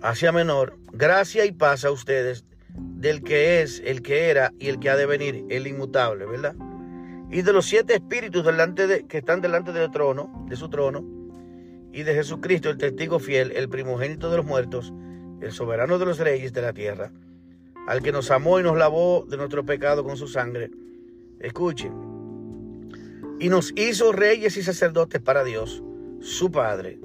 Asia 0.00 0.32
Menor, 0.32 0.80
gracia 0.92 1.44
y 1.44 1.52
paz 1.52 1.84
a 1.84 1.92
ustedes 1.92 2.44
del 2.74 3.22
que 3.22 3.62
es, 3.62 3.82
el 3.84 4.02
que 4.02 4.30
era 4.30 4.52
y 4.58 4.68
el 4.68 4.78
que 4.78 4.90
ha 4.90 4.96
de 4.96 5.06
venir, 5.06 5.44
el 5.48 5.66
inmutable, 5.66 6.26
¿verdad? 6.26 6.54
Y 7.30 7.42
de 7.42 7.52
los 7.52 7.66
siete 7.66 7.94
espíritus 7.94 8.44
delante 8.44 8.86
de, 8.86 9.06
que 9.06 9.18
están 9.18 9.40
delante 9.40 9.72
del 9.72 9.90
trono, 9.90 10.44
de 10.48 10.56
su 10.56 10.68
trono, 10.68 11.04
y 11.92 12.02
de 12.04 12.14
Jesucristo, 12.14 12.70
el 12.70 12.78
testigo 12.78 13.18
fiel, 13.18 13.52
el 13.52 13.68
primogénito 13.68 14.30
de 14.30 14.38
los 14.38 14.46
muertos, 14.46 14.92
el 15.40 15.52
soberano 15.52 15.98
de 15.98 16.06
los 16.06 16.18
reyes 16.18 16.52
de 16.52 16.62
la 16.62 16.72
tierra, 16.72 17.12
al 17.86 18.02
que 18.02 18.12
nos 18.12 18.30
amó 18.30 18.60
y 18.60 18.62
nos 18.62 18.76
lavó 18.76 19.26
de 19.28 19.36
nuestro 19.36 19.64
pecado 19.64 20.04
con 20.04 20.16
su 20.16 20.26
sangre. 20.26 20.70
Escuchen. 21.40 21.92
Y 23.40 23.48
nos 23.48 23.72
hizo 23.76 24.12
reyes 24.12 24.56
y 24.56 24.62
sacerdotes 24.62 25.20
para 25.20 25.44
Dios, 25.44 25.82
su 26.20 26.50
Padre. 26.50 27.00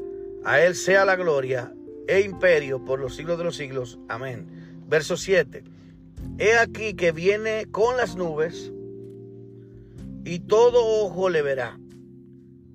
A 0.46 0.62
Él 0.62 0.76
sea 0.76 1.04
la 1.04 1.16
gloria 1.16 1.74
e 2.08 2.22
imperio 2.22 2.86
por 2.86 3.00
los 3.00 3.16
siglos 3.16 3.38
de 3.38 3.44
los 3.44 3.56
siglos. 3.56 4.00
Amén. 4.08 4.57
Verso 4.88 5.17
7. 5.17 5.63
He 6.39 6.58
aquí 6.58 6.94
que 6.94 7.12
viene 7.12 7.67
con 7.72 7.98
las 7.98 8.15
nubes 8.15 8.72
y 10.24 10.39
todo 10.39 10.86
ojo 11.06 11.29
le 11.29 11.41
verá. 11.41 11.79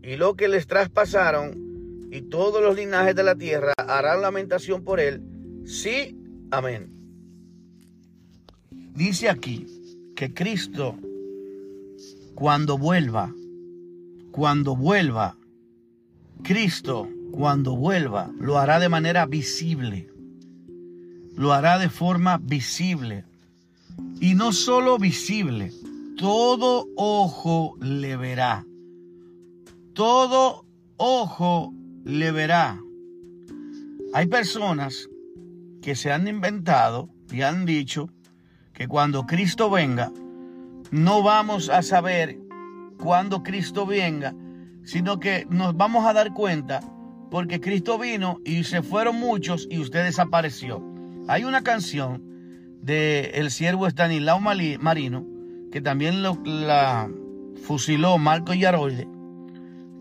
Y 0.03 0.17
lo 0.17 0.35
que 0.35 0.49
les 0.49 0.67
traspasaron 0.67 2.09
y 2.11 2.23
todos 2.23 2.63
los 2.63 2.77
linajes 2.77 3.15
de 3.15 3.23
la 3.23 3.35
tierra 3.35 3.73
harán 3.77 4.21
lamentación 4.21 4.85
por 4.85 5.01
él. 5.01 5.23
Sí, 5.65 6.17
amén. 6.51 6.91
Dice 8.95 9.31
aquí 9.31 9.67
que 10.15 10.35
Cristo, 10.35 10.99
cuando 12.35 12.77
vuelva, 12.77 13.35
cuando 14.33 14.77
vuelva, 14.77 15.37
Cristo, 16.43 17.09
cuando 17.31 17.77
vuelva, 17.77 18.31
lo 18.39 18.59
hará 18.59 18.79
de 18.79 18.89
manera 18.89 19.25
visible. 19.25 20.12
Lo 21.37 21.53
hará 21.53 21.79
de 21.79 21.89
forma 21.89 22.39
visible. 22.39 23.25
Y 24.21 24.35
no 24.35 24.53
solo 24.53 24.99
visible, 24.99 25.73
todo 26.17 26.87
ojo 26.97 27.75
le 27.81 28.17
verá. 28.17 28.65
Todo 29.95 30.65
ojo 30.97 31.73
le 32.05 32.33
verá. 32.33 32.81
Hay 34.15 34.27
personas 34.27 35.09
que 35.81 35.97
se 35.97 36.13
han 36.13 36.29
inventado 36.29 37.09
y 37.31 37.43
han 37.43 37.67
dicho 37.67 38.11
que 38.73 38.87
cuando 38.87 39.27
Cristo 39.27 39.71
venga, 39.71 40.13
no 40.91 41.23
vamos 41.23 41.69
a 41.69 41.83
saber 41.83 42.39
cuándo 42.99 43.43
Cristo 43.43 43.87
venga, 43.87 44.35
sino 44.85 45.19
que 45.19 45.47
nos 45.51 45.77
vamos 45.77 46.07
a 46.07 46.13
dar 46.13 46.33
cuenta 46.33 46.81
porque 47.31 47.61
Cristo 47.61 47.99
vino 47.99 48.39
y 48.45 48.65
se 48.65 48.83
fueron 48.83 49.19
muchos 49.19 49.67
y 49.71 49.79
usted 49.79 50.05
desapareció. 50.05 50.92
Hay 51.29 51.45
una 51.45 51.63
canción 51.63 52.23
de 52.83 53.31
el 53.35 53.51
siervo 53.51 53.87
Estanislao 53.87 54.41
Marino, 54.41 55.27
que 55.71 55.81
también 55.81 56.23
lo, 56.23 56.39
la 56.45 57.09
fusiló 57.63 58.19
Marco 58.19 58.55
Yaroide, 58.55 59.07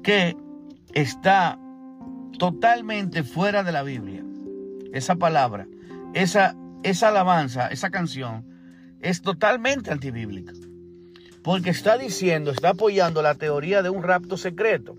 que 0.04 0.36
está 0.94 1.60
totalmente 2.38 3.24
fuera 3.24 3.64
de 3.64 3.72
la 3.72 3.84
Biblia. 3.84 4.26
Esa 4.94 5.16
palabra, 5.16 5.68
esa, 6.14 6.56
esa 6.84 7.10
alabanza, 7.10 7.68
esa 7.68 7.92
canción 7.92 8.46
es 9.00 9.22
totalmente 9.22 9.92
antibíblica. 9.92 10.54
Porque 11.44 11.70
está 11.70 11.98
diciendo, 11.98 12.52
está 12.52 12.70
apoyando 12.70 13.22
la 13.22 13.36
teoría 13.36 13.82
de 13.82 13.90
un 13.90 14.04
rapto 14.04 14.38
secreto. 14.38 14.98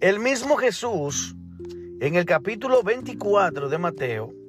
El 0.00 0.20
mismo 0.20 0.56
Jesús, 0.56 1.36
en 2.00 2.14
el 2.16 2.24
capítulo 2.24 2.82
24 2.82 3.68
de 3.68 3.78
Mateo, 3.78 4.41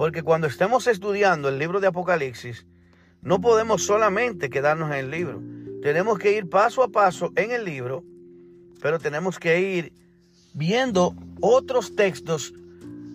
porque 0.00 0.22
cuando 0.22 0.46
estemos 0.46 0.86
estudiando 0.86 1.50
el 1.50 1.58
libro 1.58 1.78
de 1.78 1.88
Apocalipsis, 1.88 2.64
no 3.20 3.42
podemos 3.42 3.84
solamente 3.84 4.48
quedarnos 4.48 4.90
en 4.92 4.96
el 4.96 5.10
libro. 5.10 5.42
Tenemos 5.82 6.18
que 6.18 6.32
ir 6.32 6.48
paso 6.48 6.82
a 6.82 6.88
paso 6.88 7.32
en 7.36 7.50
el 7.50 7.66
libro, 7.66 8.02
pero 8.80 8.98
tenemos 8.98 9.38
que 9.38 9.60
ir 9.60 9.92
viendo 10.54 11.14
otros 11.42 11.96
textos 11.96 12.54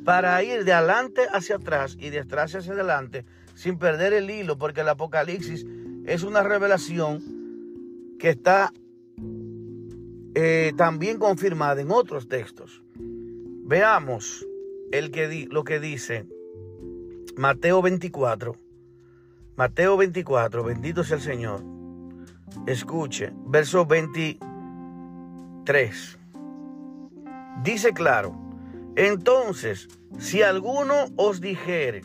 para 0.04 0.44
ir 0.44 0.63
de 0.63 0.74
adelante 0.74 1.24
hacia 1.34 1.56
atrás 1.56 1.98
y 2.00 2.12
de 2.12 2.20
atrás 2.20 2.54
hacia 2.54 2.74
adelante 2.74 3.25
sin 3.56 3.80
perder 3.80 4.13
el 4.13 4.30
hilo, 4.30 4.60
porque 4.60 4.82
el 4.82 4.89
Apocalipsis 4.89 5.65
es 6.06 6.22
una 6.22 6.44
revelación 6.44 8.15
que 8.20 8.30
está 8.30 8.72
eh, 10.36 10.72
también 10.77 11.18
confirmada 11.18 11.82
en 11.82 11.89
otros 11.89 12.27
textos. 12.27 12.84
Veamos 12.94 14.46
el 14.92 15.10
que 15.10 15.48
lo 15.50 15.63
que 15.63 15.80
dice 15.80 16.27
Mateo 17.38 17.82
24. 17.82 18.56
Mateo 19.58 19.98
24, 19.98 20.63
bendito 20.63 21.04
sea 21.04 21.18
el 21.18 21.24
Señor. 21.24 21.62
Escuche, 22.65 23.34
verso 23.48 23.86
23. 23.86 26.18
Dice 27.62 27.92
claro, 27.94 28.34
entonces, 28.96 29.89
si 30.18 30.44
alguno 30.44 31.08
os 31.18 31.42
dijere, 31.42 32.04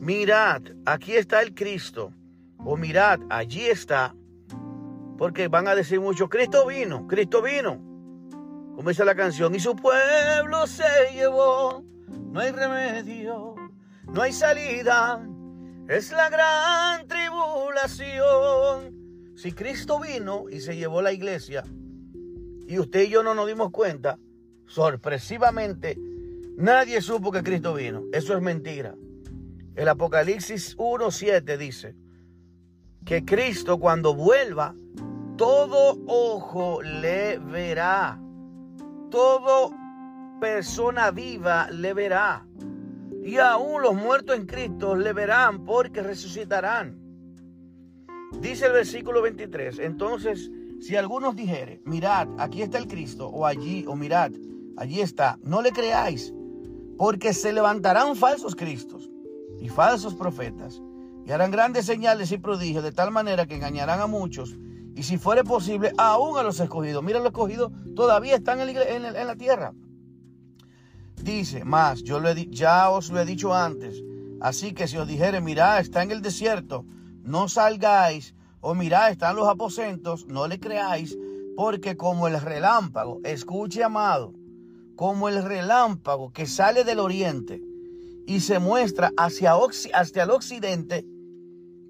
mirad, 0.00 0.62
aquí 0.86 1.14
está 1.14 1.40
el 1.42 1.54
Cristo, 1.54 2.12
o 2.58 2.76
mirad, 2.76 3.20
allí 3.30 3.66
está, 3.66 4.16
porque 5.18 5.46
van 5.46 5.68
a 5.68 5.76
decir 5.76 6.00
mucho, 6.00 6.28
Cristo 6.28 6.66
vino, 6.66 7.06
Cristo 7.06 7.42
vino, 7.42 7.78
como 8.74 8.90
la 8.90 9.14
canción, 9.14 9.54
y 9.54 9.60
su 9.60 9.76
pueblo 9.76 10.66
se 10.66 11.12
llevó, 11.14 11.84
no 12.08 12.40
hay 12.40 12.50
remedio, 12.50 13.49
no 14.12 14.22
hay 14.22 14.32
salida, 14.32 15.26
es 15.88 16.10
la 16.12 16.28
gran 16.30 17.06
tribulación. 17.06 18.94
Si 19.36 19.52
Cristo 19.52 20.00
vino 20.00 20.48
y 20.50 20.60
se 20.60 20.76
llevó 20.76 21.02
la 21.02 21.12
iglesia, 21.12 21.64
y 22.66 22.78
usted 22.78 23.02
y 23.02 23.08
yo 23.08 23.22
no 23.22 23.34
nos 23.34 23.46
dimos 23.48 23.70
cuenta, 23.70 24.18
sorpresivamente, 24.66 25.98
nadie 26.56 27.00
supo 27.00 27.32
que 27.32 27.42
Cristo 27.42 27.74
vino. 27.74 28.04
Eso 28.12 28.36
es 28.36 28.42
mentira. 28.42 28.94
El 29.74 29.88
Apocalipsis 29.88 30.76
1.7 30.76 31.56
dice 31.56 31.96
que 33.04 33.24
Cristo 33.24 33.78
cuando 33.78 34.14
vuelva, 34.14 34.74
todo 35.36 35.98
ojo 36.06 36.82
le 36.82 37.38
verá. 37.38 38.20
Todo 39.10 39.72
persona 40.40 41.10
viva 41.10 41.70
le 41.70 41.94
verá. 41.94 42.46
Y 43.22 43.36
aún 43.38 43.82
los 43.82 43.94
muertos 43.94 44.36
en 44.36 44.46
Cristo 44.46 44.96
le 44.96 45.12
verán 45.12 45.64
porque 45.64 46.02
resucitarán. 46.02 46.98
Dice 48.40 48.66
el 48.66 48.72
versículo 48.72 49.22
23, 49.22 49.78
entonces 49.80 50.50
si 50.80 50.96
algunos 50.96 51.36
dijere, 51.36 51.82
mirad, 51.84 52.28
aquí 52.38 52.62
está 52.62 52.78
el 52.78 52.86
Cristo, 52.86 53.28
o 53.28 53.44
allí, 53.44 53.84
o 53.86 53.96
mirad, 53.96 54.32
allí 54.78 55.00
está, 55.00 55.38
no 55.42 55.60
le 55.60 55.72
creáis, 55.72 56.32
porque 56.96 57.34
se 57.34 57.52
levantarán 57.52 58.16
falsos 58.16 58.56
cristos 58.56 59.10
y 59.60 59.68
falsos 59.68 60.14
profetas, 60.14 60.80
y 61.26 61.32
harán 61.32 61.50
grandes 61.50 61.84
señales 61.84 62.32
y 62.32 62.38
prodigios, 62.38 62.82
de 62.82 62.92
tal 62.92 63.10
manera 63.10 63.46
que 63.46 63.56
engañarán 63.56 64.00
a 64.00 64.06
muchos, 64.06 64.56
y 64.94 65.02
si 65.02 65.18
fuere 65.18 65.44
posible, 65.44 65.92
aún 65.98 66.38
a 66.38 66.42
los 66.42 66.60
escogidos. 66.60 67.02
Mira, 67.02 67.18
los 67.18 67.28
escogidos 67.28 67.72
todavía 67.94 68.36
están 68.36 68.60
en 68.60 69.02
la, 69.02 69.36
tierra. 69.36 69.72
Dice, 71.22 71.64
más, 71.64 72.02
yo 72.02 72.18
ya 72.50 72.90
os 72.90 73.10
lo 73.10 73.20
he 73.20 73.26
dicho 73.26 73.54
antes, 73.54 74.02
así 74.40 74.72
que 74.72 74.88
si 74.88 74.96
os 74.96 75.06
dijere, 75.06 75.40
mirad, 75.40 75.80
está 75.80 76.02
en 76.02 76.10
el 76.10 76.22
desierto, 76.22 76.86
no 77.22 77.48
salgáis, 77.48 78.34
o 78.60 78.74
mirad, 78.74 79.10
están 79.10 79.36
los 79.36 79.46
aposentos, 79.46 80.26
no 80.26 80.48
le 80.48 80.58
creáis, 80.58 81.16
porque 81.56 81.96
como 81.96 82.26
el 82.26 82.40
relámpago, 82.40 83.20
escuche 83.22 83.84
amado, 83.84 84.32
como 84.96 85.28
el 85.28 85.44
relámpago 85.44 86.32
que 86.32 86.46
sale 86.46 86.84
del 86.84 87.00
oriente 87.00 87.60
y 88.26 88.40
se 88.40 88.58
muestra 88.58 89.12
hacia, 89.18 89.54
hacia 89.92 90.22
el 90.22 90.30
occidente, 90.30 91.04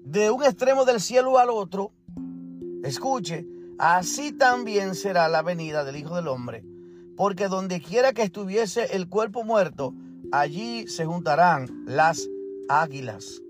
de 0.03 0.29
un 0.29 0.43
extremo 0.43 0.83
del 0.83 0.99
cielo 0.99 1.37
al 1.37 1.49
otro, 1.49 1.93
escuche, 2.83 3.47
así 3.79 4.33
también 4.33 4.93
será 4.93 5.29
la 5.29 5.41
venida 5.41 5.85
del 5.85 5.95
Hijo 5.95 6.15
del 6.15 6.27
Hombre, 6.27 6.65
porque 7.21 7.49
donde 7.49 7.79
quiera 7.81 8.13
que 8.13 8.23
estuviese 8.23 8.95
el 8.95 9.07
cuerpo 9.07 9.43
muerto, 9.43 9.93
allí 10.31 10.87
se 10.87 11.05
juntarán 11.05 11.83
las 11.85 12.27
águilas. 12.67 13.43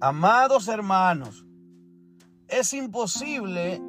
Amados 0.00 0.66
hermanos, 0.66 1.46
es 2.48 2.74
imposible, 2.74 3.80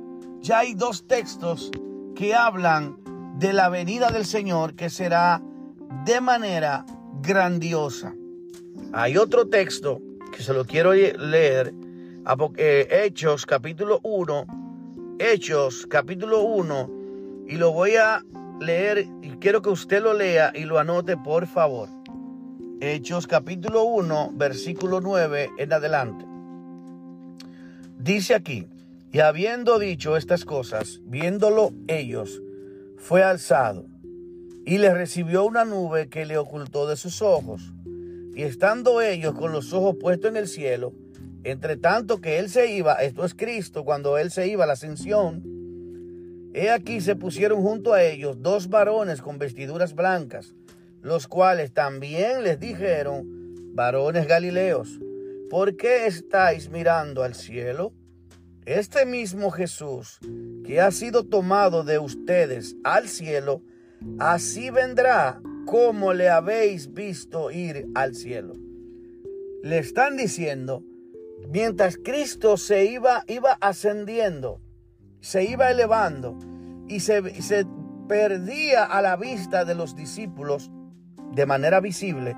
ya 0.41 0.59
hay 0.59 0.75
dos 0.75 1.07
textos 1.07 1.71
que 2.15 2.35
hablan 2.35 2.99
de 3.39 3.51
la 3.51 3.69
venida 3.69 4.11
del 4.11 4.27
Señor 4.27 4.75
que 4.75 4.91
será 4.91 5.41
de 6.05 6.21
manera 6.21 6.85
grandiosa. 7.19 8.13
Hay 8.93 9.17
otro 9.17 9.47
texto 9.47 10.03
que 10.31 10.43
se 10.43 10.53
lo 10.53 10.65
quiero 10.65 10.93
leer, 10.93 11.73
eh, 12.57 12.87
Hechos 12.91 13.47
capítulo 13.47 14.01
1, 14.03 14.45
Hechos 15.17 15.87
capítulo 15.87 16.43
1, 16.43 16.91
y 17.47 17.55
lo 17.55 17.71
voy 17.71 17.95
a 17.95 18.23
leer 18.59 19.07
y 19.21 19.31
quiero 19.37 19.61
que 19.61 19.69
usted 19.69 20.01
lo 20.01 20.13
lea 20.13 20.51
y 20.53 20.65
lo 20.65 20.79
anote 20.79 21.17
por 21.17 21.47
favor. 21.47 21.89
Hechos 22.81 23.27
capítulo 23.27 23.83
1, 23.83 24.31
versículo 24.35 25.01
9 25.01 25.49
en 25.57 25.73
adelante. 25.73 26.25
Dice 27.97 28.35
aquí, 28.35 28.67
y 29.11 29.19
habiendo 29.19 29.79
dicho 29.79 30.15
estas 30.15 30.45
cosas, 30.45 31.01
viéndolo 31.03 31.73
ellos, 31.87 32.41
fue 32.97 33.23
alzado, 33.23 33.85
y 34.65 34.77
le 34.77 34.93
recibió 34.93 35.45
una 35.45 35.65
nube 35.65 36.09
que 36.09 36.25
le 36.25 36.37
ocultó 36.37 36.87
de 36.87 36.95
sus 36.95 37.21
ojos. 37.21 37.73
Y 38.35 38.43
estando 38.43 39.01
ellos 39.01 39.33
con 39.33 39.51
los 39.51 39.73
ojos 39.73 39.97
puestos 39.99 40.29
en 40.29 40.37
el 40.37 40.47
cielo, 40.47 40.93
entre 41.43 41.75
tanto 41.75 42.21
que 42.21 42.39
él 42.39 42.49
se 42.49 42.71
iba, 42.71 42.93
esto 42.95 43.25
es 43.25 43.33
Cristo, 43.33 43.83
cuando 43.83 44.17
él 44.17 44.31
se 44.31 44.47
iba 44.47 44.63
a 44.63 44.67
la 44.67 44.73
ascensión, 44.73 45.58
he 46.59 46.71
aquí 46.71 46.99
se 46.99 47.15
pusieron 47.15 47.61
junto 47.61 47.93
a 47.93 48.03
ellos 48.03 48.41
dos 48.41 48.69
varones 48.69 49.21
con 49.21 49.37
vestiduras 49.37 49.95
blancas, 49.95 50.55
los 51.01 51.27
cuales 51.27 51.73
también 51.73 52.43
les 52.43 52.59
dijeron, 52.59 53.73
varones 53.73 54.27
galileos, 54.27 54.99
¿por 55.49 55.77
qué 55.77 56.05
estáis 56.05 56.69
mirando 56.69 57.23
al 57.23 57.33
cielo? 57.33 57.93
Este 58.65 59.05
mismo 59.05 59.51
Jesús 59.51 60.19
que 60.65 60.81
ha 60.81 60.91
sido 60.91 61.23
tomado 61.23 61.83
de 61.83 61.97
ustedes 61.97 62.75
al 62.83 63.07
cielo, 63.07 63.63
así 64.19 64.69
vendrá 64.69 65.41
como 65.65 66.13
le 66.13 66.29
habéis 66.29 66.93
visto 66.93 67.51
ir 67.51 67.87
al 67.95 68.15
cielo. 68.15 68.55
Le 69.63 69.77
están 69.77 70.17
diciendo, 70.17 70.83
mientras 71.47 71.97
Cristo 71.97 72.57
se 72.57 72.85
iba, 72.85 73.23
iba 73.27 73.53
ascendiendo, 73.61 74.61
se 75.21 75.43
iba 75.43 75.69
elevando 75.69 76.37
y 76.87 77.01
se, 77.01 77.41
se 77.41 77.65
perdía 78.07 78.85
a 78.85 79.01
la 79.01 79.15
vista 79.15 79.65
de 79.65 79.75
los 79.75 79.95
discípulos 79.95 80.71
de 81.33 81.45
manera 81.45 81.79
visible, 81.79 82.35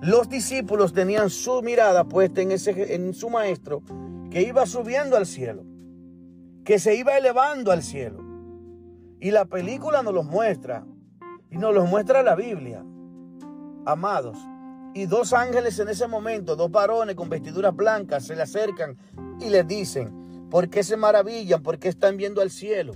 los 0.00 0.30
discípulos 0.30 0.94
tenían 0.94 1.28
su 1.28 1.60
mirada 1.62 2.04
puesta 2.04 2.40
en, 2.40 2.52
ese, 2.52 2.94
en 2.94 3.12
su 3.12 3.28
maestro 3.28 3.82
que 4.30 4.42
iba 4.42 4.64
subiendo 4.64 5.16
al 5.16 5.26
cielo, 5.26 5.64
que 6.64 6.78
se 6.78 6.94
iba 6.94 7.18
elevando 7.18 7.70
al 7.70 7.82
cielo. 7.82 8.24
Y 9.20 9.30
la 9.30 9.44
película 9.44 10.02
nos 10.02 10.14
los 10.14 10.24
muestra, 10.24 10.86
y 11.50 11.58
nos 11.58 11.74
los 11.74 11.86
muestra 11.86 12.22
la 12.22 12.34
Biblia. 12.34 12.82
Amados, 13.84 14.38
y 14.94 15.04
dos 15.04 15.34
ángeles 15.34 15.78
en 15.78 15.88
ese 15.88 16.06
momento, 16.06 16.56
dos 16.56 16.70
varones 16.70 17.14
con 17.14 17.28
vestiduras 17.28 17.76
blancas, 17.76 18.24
se 18.24 18.34
le 18.34 18.42
acercan 18.42 18.96
y 19.38 19.50
les 19.50 19.66
dicen, 19.66 20.29
¿por 20.50 20.68
qué 20.68 20.82
se 20.82 20.96
maravillan? 20.96 21.62
¿Por 21.62 21.78
qué 21.78 21.88
están 21.88 22.16
viendo 22.16 22.40
al 22.40 22.50
cielo? 22.50 22.92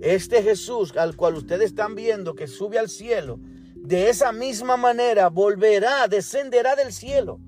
Este 0.00 0.42
Jesús 0.42 0.96
al 0.96 1.16
cual 1.16 1.34
ustedes 1.34 1.66
están 1.66 1.94
viendo 1.94 2.34
que 2.34 2.46
sube 2.46 2.78
al 2.78 2.88
cielo, 2.88 3.38
de 3.74 4.08
esa 4.08 4.32
misma 4.32 4.76
manera 4.76 5.28
volverá, 5.28 6.06
descenderá 6.08 6.76
del 6.76 6.92
cielo. 6.92 7.40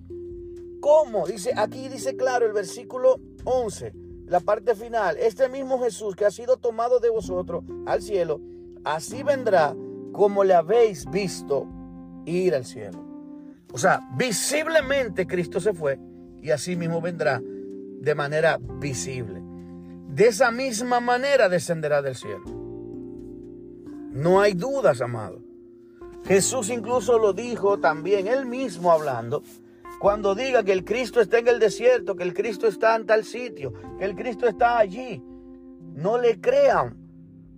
¿Cómo? 0.80 1.26
Dice, 1.26 1.52
aquí 1.56 1.88
dice 1.88 2.16
claro 2.16 2.44
el 2.44 2.52
versículo 2.52 3.20
11, 3.44 3.92
la 4.26 4.40
parte 4.40 4.74
final. 4.74 5.16
Este 5.16 5.48
mismo 5.48 5.82
Jesús 5.82 6.14
que 6.16 6.24
ha 6.24 6.30
sido 6.30 6.56
tomado 6.56 7.00
de 7.00 7.10
vosotros 7.10 7.64
al 7.86 8.02
cielo, 8.02 8.40
así 8.84 9.22
vendrá 9.22 9.74
como 10.12 10.44
le 10.44 10.54
habéis 10.54 11.08
visto 11.10 11.66
ir 12.26 12.54
al 12.54 12.64
cielo. 12.64 13.02
O 13.72 13.78
sea, 13.78 14.00
visiblemente 14.16 15.26
Cristo 15.26 15.60
se 15.60 15.72
fue 15.72 15.98
y 16.42 16.50
así 16.50 16.76
mismo 16.76 17.00
vendrá 17.00 17.40
de 17.42 18.14
manera 18.14 18.58
visible. 18.60 19.43
De 20.14 20.28
esa 20.28 20.52
misma 20.52 21.00
manera 21.00 21.48
descenderá 21.48 22.00
del 22.00 22.14
cielo. 22.14 22.44
No 24.12 24.40
hay 24.40 24.54
dudas, 24.54 25.00
amado. 25.00 25.42
Jesús 26.24 26.70
incluso 26.70 27.18
lo 27.18 27.32
dijo 27.32 27.80
también, 27.80 28.28
él 28.28 28.46
mismo 28.46 28.92
hablando, 28.92 29.42
cuando 29.98 30.36
diga 30.36 30.62
que 30.62 30.70
el 30.70 30.84
Cristo 30.84 31.20
está 31.20 31.38
en 31.38 31.48
el 31.48 31.58
desierto, 31.58 32.14
que 32.14 32.22
el 32.22 32.32
Cristo 32.32 32.68
está 32.68 32.94
en 32.94 33.06
tal 33.06 33.24
sitio, 33.24 33.72
que 33.98 34.04
el 34.04 34.14
Cristo 34.14 34.46
está 34.46 34.78
allí, 34.78 35.20
no 35.96 36.16
le 36.16 36.40
crean, 36.40 36.96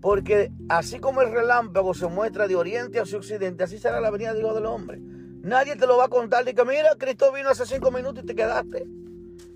porque 0.00 0.50
así 0.70 0.98
como 0.98 1.20
el 1.20 1.32
relámpago 1.32 1.92
se 1.92 2.06
muestra 2.06 2.48
de 2.48 2.56
oriente 2.56 2.98
hacia 2.98 3.18
occidente, 3.18 3.64
así 3.64 3.78
será 3.78 4.00
la 4.00 4.10
venida 4.10 4.32
del 4.32 4.44
Hijo 4.44 4.54
del 4.54 4.64
Hombre. 4.64 4.98
Nadie 4.98 5.76
te 5.76 5.86
lo 5.86 5.98
va 5.98 6.06
a 6.06 6.08
contar 6.08 6.46
de 6.46 6.54
que 6.54 6.64
mira, 6.64 6.88
Cristo 6.96 7.30
vino 7.34 7.50
hace 7.50 7.66
cinco 7.66 7.90
minutos 7.90 8.24
y 8.24 8.26
te 8.26 8.34
quedaste. 8.34 8.86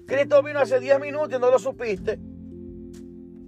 Cristo 0.05 0.43
vino 0.43 0.59
hace 0.59 0.81
diez 0.81 1.01
minutos 1.01 1.33
y 1.35 1.41
no 1.41 1.51
lo 1.51 1.59
supiste. 1.59 2.21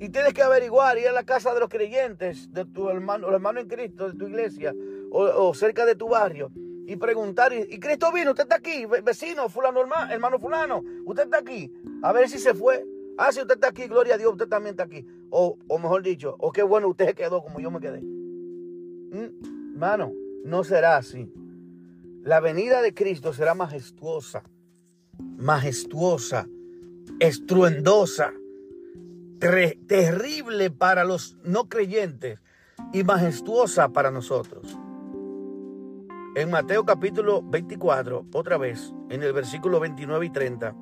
Y 0.02 0.08
tienes 0.08 0.34
que 0.34 0.42
averiguar, 0.42 0.98
ir 0.98 1.06
a 1.06 1.12
la 1.12 1.22
casa 1.22 1.54
de 1.54 1.60
los 1.60 1.68
creyentes, 1.68 2.52
de 2.52 2.64
tu 2.64 2.88
hermano, 2.88 3.28
los 3.28 3.36
hermanos 3.36 3.62
en 3.62 3.68
Cristo, 3.68 4.10
de 4.10 4.18
tu 4.18 4.26
iglesia, 4.26 4.74
o, 5.12 5.54
cerca 5.54 5.86
de 5.86 5.94
tu 5.94 6.08
barrio, 6.08 6.50
y 6.88 6.96
preguntar, 6.96 7.52
y, 7.52 7.78
Cristo 7.78 8.10
vino, 8.10 8.30
usted 8.30 8.42
está 8.42 8.56
aquí, 8.56 8.84
vecino, 9.04 9.48
fulano, 9.48 9.80
hermano, 9.80 10.12
hermano 10.12 10.40
fulano, 10.40 10.82
usted 11.04 11.22
está 11.22 11.38
aquí, 11.38 11.72
a 12.02 12.12
ver 12.12 12.28
si 12.28 12.40
se 12.40 12.52
fue. 12.52 12.84
Ah, 13.16 13.30
si 13.30 13.42
usted 13.42 13.54
está 13.54 13.68
aquí, 13.68 13.86
gloria 13.86 14.16
a 14.16 14.18
Dios, 14.18 14.32
usted 14.32 14.48
también 14.48 14.72
está 14.72 14.82
aquí. 14.82 15.06
O, 15.30 15.56
o 15.68 15.78
mejor 15.78 16.02
dicho, 16.02 16.34
o 16.40 16.50
qué 16.50 16.64
bueno, 16.64 16.88
usted 16.88 17.14
quedó 17.14 17.40
como 17.40 17.60
yo 17.60 17.70
me 17.70 17.78
quedé. 17.78 18.00
¿Mm? 18.00 19.74
Hermano, 19.74 20.12
no 20.44 20.64
será 20.64 20.96
así. 20.96 21.32
La 22.24 22.40
venida 22.40 22.82
de 22.82 22.92
Cristo 22.92 23.32
será 23.32 23.54
majestuosa, 23.54 24.42
majestuosa, 25.36 26.48
estruendosa, 27.20 28.32
terrible 29.88 30.70
para 30.70 31.04
los 31.04 31.36
no 31.42 31.68
creyentes 31.68 32.38
y 32.92 33.02
majestuosa 33.02 33.88
para 33.88 34.10
nosotros. 34.12 34.78
En 36.36 36.50
Mateo 36.50 36.84
capítulo 36.84 37.42
24, 37.42 38.26
otra 38.32 38.56
vez, 38.56 38.94
en 39.10 39.22
el 39.22 39.32
versículo 39.32 39.80
29 39.80 40.26
y 40.26 40.30
30, 40.30 40.76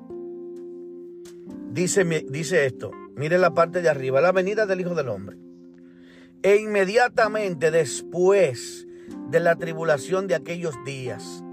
dice, 1.71 2.05
dice 2.29 2.65
esto, 2.67 2.91
mire 3.15 3.39
la 3.39 3.53
parte 3.53 3.81
de 3.81 3.89
arriba, 3.89 4.21
la 4.21 4.31
venida 4.31 4.65
del 4.65 4.81
Hijo 4.81 4.93
del 4.93 5.09
Hombre. 5.09 5.37
E 6.43 6.57
inmediatamente 6.57 7.71
después 7.71 8.87
de 9.29 9.39
la 9.39 9.55
tribulación 9.55 10.27
de 10.27 10.35
aquellos 10.35 10.75
días, 10.85 11.43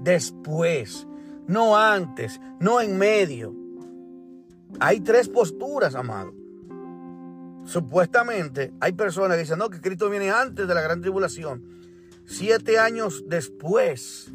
después, 0.00 1.08
no 1.48 1.76
antes, 1.76 2.40
no 2.60 2.80
en 2.80 2.96
medio. 2.96 3.52
Hay 4.80 5.00
tres 5.00 5.28
posturas, 5.28 5.94
amado. 5.94 6.41
Supuestamente 7.64 8.72
hay 8.80 8.92
personas 8.92 9.36
que 9.36 9.42
dicen, 9.42 9.58
no, 9.58 9.70
que 9.70 9.80
Cristo 9.80 10.10
viene 10.10 10.30
antes 10.30 10.66
de 10.66 10.74
la 10.74 10.82
gran 10.82 11.00
tribulación. 11.00 11.64
Siete 12.26 12.78
años 12.78 13.24
después. 13.26 14.32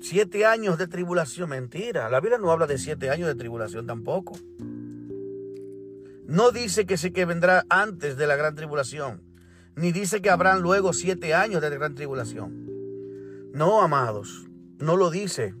Siete 0.00 0.46
años 0.46 0.78
de 0.78 0.86
tribulación. 0.86 1.50
Mentira. 1.50 2.08
La 2.10 2.20
Biblia 2.20 2.38
no 2.38 2.50
habla 2.50 2.66
de 2.66 2.78
siete 2.78 3.10
años 3.10 3.28
de 3.28 3.34
tribulación 3.34 3.86
tampoco. 3.86 4.38
No 6.26 6.50
dice 6.50 6.86
que, 6.86 6.96
se, 6.96 7.12
que 7.12 7.24
vendrá 7.24 7.66
antes 7.68 8.16
de 8.16 8.26
la 8.26 8.36
gran 8.36 8.54
tribulación. 8.54 9.22
Ni 9.74 9.92
dice 9.92 10.22
que 10.22 10.30
habrán 10.30 10.62
luego 10.62 10.92
siete 10.92 11.34
años 11.34 11.60
de 11.60 11.70
gran 11.70 11.94
tribulación. 11.94 12.68
No, 13.52 13.82
amados. 13.82 14.46
No 14.78 14.96
lo 14.96 15.10
dice. 15.10 15.54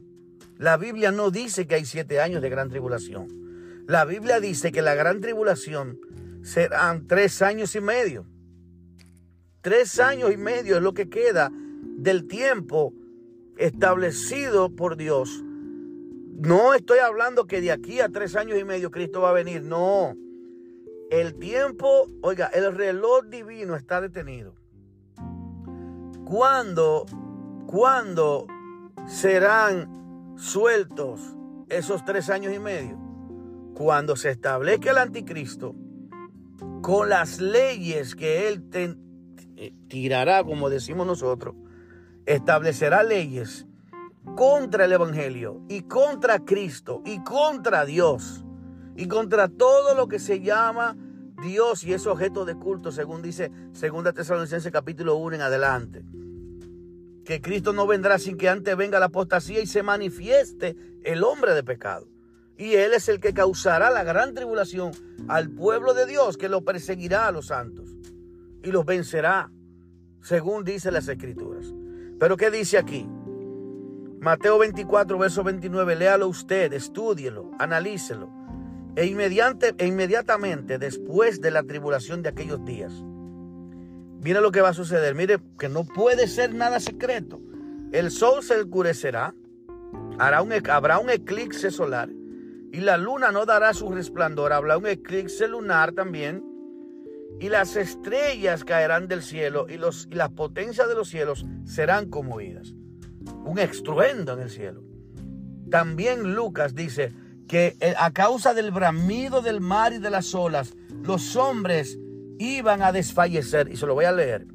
La 0.58 0.76
Biblia 0.76 1.12
no 1.12 1.30
dice 1.30 1.66
que 1.66 1.74
hay 1.74 1.84
siete 1.84 2.20
años 2.20 2.40
de 2.40 2.48
gran 2.48 2.68
tribulación. 2.68 3.42
La 3.86 4.04
Biblia 4.04 4.38
dice 4.38 4.70
que 4.70 4.80
la 4.80 4.94
gran 4.94 5.20
tribulación 5.20 5.98
serán 6.42 7.06
tres 7.06 7.42
años 7.42 7.74
y 7.74 7.80
medio. 7.80 8.26
Tres 9.60 10.00
años 10.00 10.32
y 10.32 10.36
medio 10.36 10.76
es 10.76 10.82
lo 10.82 10.92
que 10.92 11.08
queda 11.08 11.50
del 11.52 12.26
tiempo 12.26 12.92
establecido 13.56 14.74
por 14.74 14.96
Dios. 14.96 15.42
No 15.44 16.74
estoy 16.74 16.98
hablando 16.98 17.46
que 17.46 17.60
de 17.60 17.70
aquí 17.70 18.00
a 18.00 18.08
tres 18.08 18.34
años 18.34 18.58
y 18.58 18.64
medio 18.64 18.90
Cristo 18.90 19.20
va 19.20 19.30
a 19.30 19.34
venir. 19.34 19.62
No. 19.62 20.16
El 21.10 21.38
tiempo, 21.38 22.08
oiga, 22.22 22.46
el 22.46 22.74
reloj 22.74 23.26
divino 23.26 23.76
está 23.76 24.00
detenido. 24.00 24.56
¿Cuándo, 26.24 27.06
cuándo 27.66 28.46
serán 29.06 30.34
sueltos 30.36 31.20
esos 31.68 32.04
tres 32.04 32.30
años 32.30 32.52
y 32.52 32.58
medio? 32.58 32.98
Cuando 33.74 34.16
se 34.16 34.30
establezca 34.30 34.90
el 34.90 34.98
anticristo 34.98 35.76
con 36.82 37.08
las 37.08 37.40
leyes 37.40 38.14
que 38.16 38.48
Él 38.48 38.64
eh, 39.56 39.72
tirará, 39.88 40.42
como 40.44 40.68
decimos 40.68 41.06
nosotros, 41.06 41.54
establecerá 42.26 43.04
leyes 43.04 43.66
contra 44.36 44.84
el 44.84 44.92
Evangelio 44.92 45.62
y 45.68 45.82
contra 45.82 46.40
Cristo 46.40 47.00
y 47.04 47.22
contra 47.22 47.84
Dios 47.84 48.44
y 48.96 49.06
contra 49.06 49.48
todo 49.48 49.94
lo 49.94 50.08
que 50.08 50.18
se 50.18 50.40
llama 50.40 50.96
Dios 51.40 51.84
y 51.84 51.92
es 51.92 52.06
objeto 52.06 52.44
de 52.44 52.56
culto, 52.56 52.92
según 52.92 53.22
dice 53.22 53.50
2 53.80 54.14
Tesalonicenses 54.14 54.72
capítulo 54.72 55.16
1 55.16 55.36
en 55.36 55.42
adelante. 55.42 56.04
Que 57.24 57.40
Cristo 57.40 57.72
no 57.72 57.86
vendrá 57.86 58.18
sin 58.18 58.36
que 58.36 58.48
antes 58.48 58.76
venga 58.76 58.98
la 58.98 59.06
apostasía 59.06 59.60
y 59.60 59.66
se 59.66 59.84
manifieste 59.84 60.76
el 61.04 61.22
hombre 61.22 61.54
de 61.54 61.62
pecado. 61.62 62.11
Y 62.56 62.74
Él 62.74 62.92
es 62.92 63.08
el 63.08 63.20
que 63.20 63.32
causará 63.32 63.90
la 63.90 64.04
gran 64.04 64.34
tribulación 64.34 64.92
al 65.28 65.50
pueblo 65.50 65.94
de 65.94 66.06
Dios, 66.06 66.36
que 66.36 66.48
lo 66.48 66.64
perseguirá 66.64 67.26
a 67.26 67.32
los 67.32 67.46
santos 67.46 67.90
y 68.62 68.70
los 68.70 68.84
vencerá, 68.84 69.50
según 70.20 70.64
dice 70.64 70.90
las 70.90 71.08
escrituras. 71.08 71.72
Pero 72.18 72.36
¿qué 72.36 72.50
dice 72.50 72.78
aquí? 72.78 73.08
Mateo 74.20 74.58
24, 74.58 75.18
verso 75.18 75.42
29, 75.42 75.96
léalo 75.96 76.28
usted, 76.28 76.72
estúdielo, 76.72 77.50
analícelo. 77.58 78.30
E, 78.94 79.02
e 79.02 79.86
inmediatamente 79.86 80.78
después 80.78 81.40
de 81.40 81.50
la 81.50 81.64
tribulación 81.64 82.22
de 82.22 82.28
aquellos 82.28 82.64
días, 82.64 82.92
mire 84.22 84.40
lo 84.40 84.52
que 84.52 84.60
va 84.60 84.68
a 84.68 84.74
suceder. 84.74 85.14
Mire 85.16 85.40
que 85.58 85.68
no 85.68 85.84
puede 85.84 86.28
ser 86.28 86.54
nada 86.54 86.78
secreto. 86.78 87.40
El 87.90 88.10
sol 88.10 88.44
se 88.44 88.60
oscurecerá, 88.60 89.34
hará 90.18 90.42
un, 90.42 90.52
habrá 90.70 90.98
un 91.00 91.10
eclipse 91.10 91.70
solar 91.70 92.08
y 92.72 92.80
la 92.80 92.96
luna 92.96 93.30
no 93.30 93.44
dará 93.44 93.74
su 93.74 93.90
resplandor. 93.90 94.52
Habla 94.54 94.78
un 94.78 94.86
eclipse 94.86 95.46
lunar 95.46 95.92
también. 95.92 96.42
Y 97.38 97.50
las 97.50 97.76
estrellas 97.76 98.64
caerán 98.64 99.08
del 99.08 99.22
cielo 99.22 99.66
y, 99.68 99.76
los, 99.76 100.08
y 100.10 100.14
las 100.14 100.30
potencias 100.30 100.88
de 100.88 100.94
los 100.94 101.08
cielos 101.08 101.44
serán 101.66 102.08
conmovidas. 102.08 102.72
Un 103.44 103.58
estruendo 103.58 104.32
en 104.32 104.40
el 104.40 104.50
cielo. 104.50 104.82
También 105.70 106.34
Lucas 106.34 106.74
dice 106.74 107.12
que 107.46 107.76
eh, 107.80 107.94
a 107.98 108.10
causa 108.10 108.54
del 108.54 108.70
bramido 108.70 109.42
del 109.42 109.60
mar 109.60 109.92
y 109.92 109.98
de 109.98 110.10
las 110.10 110.34
olas, 110.34 110.74
los 111.02 111.36
hombres 111.36 111.98
iban 112.38 112.80
a 112.82 112.90
desfallecer. 112.90 113.68
Y 113.68 113.76
se 113.76 113.86
lo 113.86 113.94
voy 113.94 114.06
a 114.06 114.12
leer. 114.12 114.46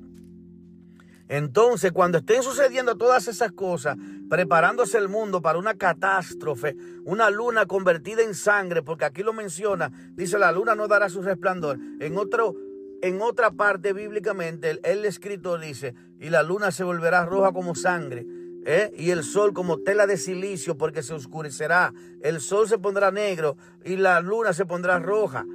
Entonces, 1.28 1.92
cuando 1.92 2.20
estén 2.20 2.42
sucediendo 2.42 2.98
todas 2.98 3.28
esas 3.28 3.52
cosas, 3.52 3.98
preparándose 4.30 4.98
el 4.98 5.10
mundo 5.10 5.42
para 5.42 5.60
una 5.60 5.76
catástrofe, 5.76 6.76
una 7.06 7.30
luna 7.30 7.66
convertida 7.66 8.22
en 8.24 8.36
sangre, 8.36 8.82
porque 8.82 9.06
aquí 9.06 9.24
lo 9.24 9.34
menciona, 9.34 9.92
dice 10.16 10.38
la 10.38 10.52
luna 10.52 10.76
no 10.76 10.88
dará 10.88 11.10
su 11.10 11.22
resplandor. 11.22 11.78
En 12.00 12.18
otro 12.18 12.56
en 13.02 13.22
otra 13.22 13.52
parte 13.52 13.94
bíblicamente 13.94 14.72
el, 14.72 14.80
el 14.84 15.06
escritor 15.06 15.60
dice, 15.60 15.94
y 16.20 16.30
la 16.30 16.42
luna 16.42 16.72
se 16.72 16.84
volverá 16.84 17.26
roja 17.26 17.52
como 17.52 17.76
sangre, 17.76 18.26
¿eh? 18.66 18.92
y 18.98 19.12
el 19.12 19.24
sol 19.24 19.54
como 19.54 19.80
tela 19.80 20.06
de 20.08 20.18
silicio 20.18 20.78
porque 20.78 21.02
se 21.02 21.14
oscurecerá, 21.14 21.94
el 22.22 22.42
sol 22.42 22.68
se 22.68 22.78
pondrá 22.78 23.12
negro 23.12 23.56
y 23.86 23.96
la 23.96 24.20
luna 24.20 24.54
se 24.54 24.66
pondrá 24.66 25.00
roja. 25.00 25.46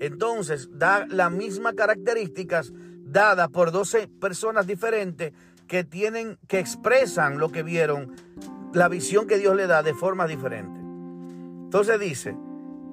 Entonces 0.00 0.68
da 0.72 1.06
las 1.08 1.30
mismas 1.30 1.74
características 1.74 2.72
dada 3.04 3.48
por 3.48 3.70
12 3.70 4.08
personas 4.20 4.66
diferentes 4.66 5.32
que 5.66 5.84
tienen, 5.84 6.38
que 6.48 6.58
expresan 6.58 7.38
lo 7.38 7.50
que 7.50 7.62
vieron, 7.62 8.14
la 8.72 8.88
visión 8.88 9.26
que 9.26 9.38
Dios 9.38 9.56
le 9.56 9.66
da 9.66 9.82
de 9.82 9.94
forma 9.94 10.26
diferente. 10.26 10.78
Entonces 10.78 11.98
dice, 11.98 12.36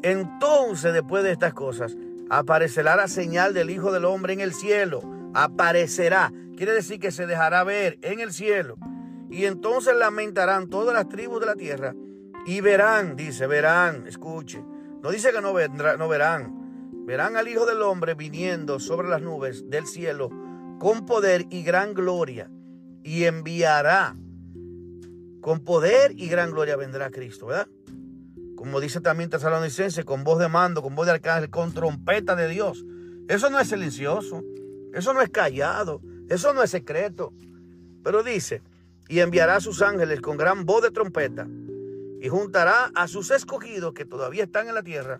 entonces 0.02 0.94
después 0.94 1.24
de 1.24 1.32
estas 1.32 1.54
cosas, 1.54 1.96
aparecerá 2.30 2.96
la 2.96 3.08
señal 3.08 3.54
del 3.54 3.70
Hijo 3.70 3.92
del 3.92 4.06
Hombre 4.06 4.34
en 4.34 4.42
el 4.42 4.54
cielo. 4.54 5.02
Aparecerá. 5.34 6.32
Quiere 6.58 6.74
decir 6.74 7.00
que 7.00 7.12
se 7.12 7.26
dejará 7.26 7.64
ver 7.64 7.98
en 8.02 8.20
el 8.20 8.34
cielo. 8.34 8.78
Y 9.30 9.46
entonces 9.46 9.96
lamentarán 9.96 10.70
todas 10.70 10.94
las 10.94 11.10
tribus 11.10 11.40
de 11.40 11.46
la 11.46 11.56
tierra 11.56 11.96
y 12.46 12.62
verán, 12.62 13.16
dice, 13.16 13.48
verán, 13.48 14.06
escuche. 14.08 14.64
No 15.02 15.12
dice 15.12 15.32
que 15.32 15.42
no, 15.42 15.54
vendrá, 15.54 15.98
no 15.98 16.08
verán, 16.08 17.02
verán 17.06 17.36
al 17.36 17.48
Hijo 17.48 17.66
del 17.66 17.82
Hombre 17.82 18.14
viniendo 18.14 18.80
sobre 18.80 19.10
las 19.10 19.22
nubes 19.22 19.70
del 19.70 19.88
cielo 19.88 20.30
con 20.80 21.06
poder 21.06 21.46
y 21.50 21.64
gran 21.64 21.94
gloria, 21.94 22.50
y 23.04 23.26
enviará. 23.26 24.16
Con 25.42 25.60
poder 25.60 26.13
y 26.16 26.30
gran 26.30 26.52
gloria 26.52 26.76
vendrá 26.76 27.12
Cristo, 27.12 27.48
¿verdad? 27.48 27.68
Como 28.56 28.80
dice 28.80 29.02
también 29.02 29.30
Tesalonicense, 29.30 30.06
con 30.06 30.24
voz 30.24 30.39
de 30.39 30.48
mando, 30.48 30.82
con 30.82 30.96
voz 30.96 31.06
de 31.06 31.13
arcángel, 31.13 31.50
con 31.50 31.74
trompeta 31.74 32.36
de 32.36 32.48
Dios. 32.48 32.86
Eso 33.28 33.50
no 33.50 33.60
es 33.60 33.68
silencioso, 33.68 34.42
eso 34.94 35.13
no 35.13 35.22
es 35.22 35.30
callado, 35.30 36.02
eso 36.30 36.54
no 36.54 36.63
es 36.63 36.70
secreto. 36.70 37.34
Pero 38.04 38.24
dice, 38.24 38.62
y 39.10 39.20
enviará 39.20 39.58
a 39.58 39.62
sus 39.62 39.82
ángeles 39.82 40.22
con 40.22 40.38
gran 40.38 40.66
voz 40.66 40.82
de 40.82 40.92
trompeta, 40.92 41.48
y 42.22 42.30
juntará 42.30 42.89
a 42.96 43.10
sus 43.10 43.32
escogidos 43.32 43.94
que 43.94 44.06
todavía 44.06 44.44
están 44.44 44.70
en 44.70 44.76
la 44.76 44.84
tierra, 44.84 45.20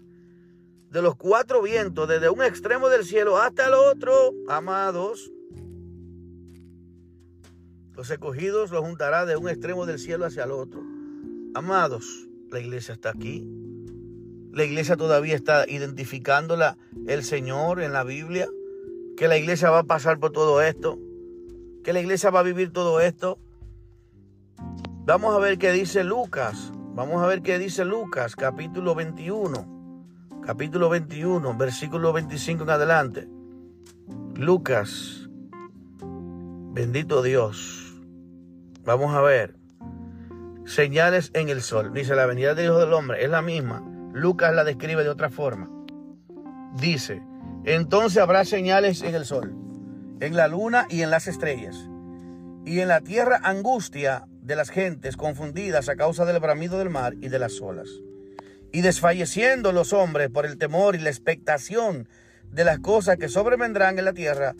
de 0.89 1.02
los 1.02 1.15
cuatro 1.15 1.62
vientos, 1.62 2.08
desde 2.08 2.30
un 2.30 2.41
extremo 2.41 2.88
del 2.88 3.04
cielo 3.04 3.38
hasta 3.38 3.67
el 3.67 3.74
otro, 3.74 4.32
amados. 4.48 5.32
Los 7.95 8.10
escogidos 8.10 8.71
los 8.71 8.82
juntará 8.82 9.25
de 9.25 9.38
un 9.38 9.49
extremo 9.49 9.86
del 9.86 9.99
cielo 9.99 10.25
hacia 10.25 10.45
el 10.45 10.51
otro. 10.51 10.82
Amados, 11.53 12.27
la 12.49 12.60
iglesia 12.60 12.93
está 12.93 13.10
aquí. 13.10 13.47
La 14.51 14.63
iglesia 14.63 14.97
todavía 14.97 15.36
está 15.36 15.69
identificándola 15.69 16.77
el 17.08 17.23
Señor 17.23 17.82
en 17.82 17.93
la 17.93 18.03
Biblia. 18.03 18.47
Que 19.15 19.27
la 19.27 19.38
iglesia 19.38 19.69
va 19.69 19.79
a 19.79 19.84
pasar 19.84 20.19
por 20.19 20.32
todo 20.32 20.62
esto. 20.62 20.99
Que 21.84 21.93
la 21.93 21.99
iglesia 21.99 22.32
va 22.32 22.39
a 22.39 22.43
vivir 22.43 22.71
todo 22.71 22.99
esto. 22.99 23.38
Vamos 25.06 25.36
a 25.36 25.39
ver 25.39 25.58
qué 25.58 25.71
dice 25.71 26.03
Lucas. 26.03 26.71
Vamos 26.95 27.23
a 27.23 27.27
ver 27.27 27.41
qué 27.41 27.58
dice 27.60 27.86
Lucas, 27.86 28.36
capítulo 28.36 28.95
21 28.95 29.73
capítulo 30.45 30.89
21, 30.89 31.56
versículo 31.58 32.12
25 32.12 32.63
en 32.63 32.69
adelante. 32.69 33.27
Lucas 34.36 35.29
Bendito 36.73 37.21
Dios. 37.21 37.83
Vamos 38.86 39.15
a 39.15 39.22
ver. 39.22 39.56
Señales 40.65 41.32
en 41.34 41.48
el 41.48 41.62
sol. 41.62 41.93
Dice, 41.93 42.15
la 42.15 42.26
venida 42.26 42.54
del 42.54 42.65
Hijo 42.65 42.80
del 42.80 42.91
Hombre 42.91 43.24
es 43.24 43.30
la 43.30 43.41
misma. 43.41 43.82
Lucas 44.12 44.54
la 44.54 44.65
describe 44.65 45.04
de 45.04 45.10
otra 45.10 45.30
forma. 45.30 45.69
Dice, 46.76 47.22
entonces 47.63 48.22
habrá 48.22 48.43
señales 48.43 49.02
en 49.02 49.15
el 49.15 49.24
sol, 49.24 49.56
en 50.19 50.36
la 50.36 50.50
luna 50.50 50.86
y 50.89 51.02
en 51.02 51.12
las 51.12 51.28
estrellas. 51.28 51.78
Y 52.65 52.82
en 52.82 52.89
la 52.89 53.00
tierra 53.00 53.39
angustia 53.43 54.26
de 54.41 54.58
las 54.58 54.69
gentes 54.69 55.15
confundidas 55.15 55.88
a 55.88 55.96
causa 55.96 56.26
del 56.26 56.41
bramido 56.41 56.78
del 56.78 56.89
mar 56.89 57.13
y 57.22 57.30
de 57.30 57.39
las 57.39 57.62
olas. 57.62 57.88
Y 58.74 58.82
desfalleciendo 58.82 59.72
los 59.72 59.93
hombres 59.93 60.30
por 60.30 60.46
el 60.46 60.58
temor 60.58 60.96
y 60.96 61.00
la 61.00 61.10
expectación 61.10 62.10
de 62.52 62.65
las 62.65 62.80
cosas 62.80 63.15
que 63.15 63.30
sobrevendrán 63.30 63.98
en 63.98 64.06
la 64.06 64.13
tierra, 64.13 64.56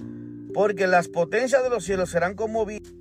porque 0.54 0.88
las 0.88 1.10
potencias 1.10 1.62
de 1.62 1.70
los 1.70 1.84
cielos 1.84 2.10
serán 2.10 2.36
conmovidas 2.36 2.94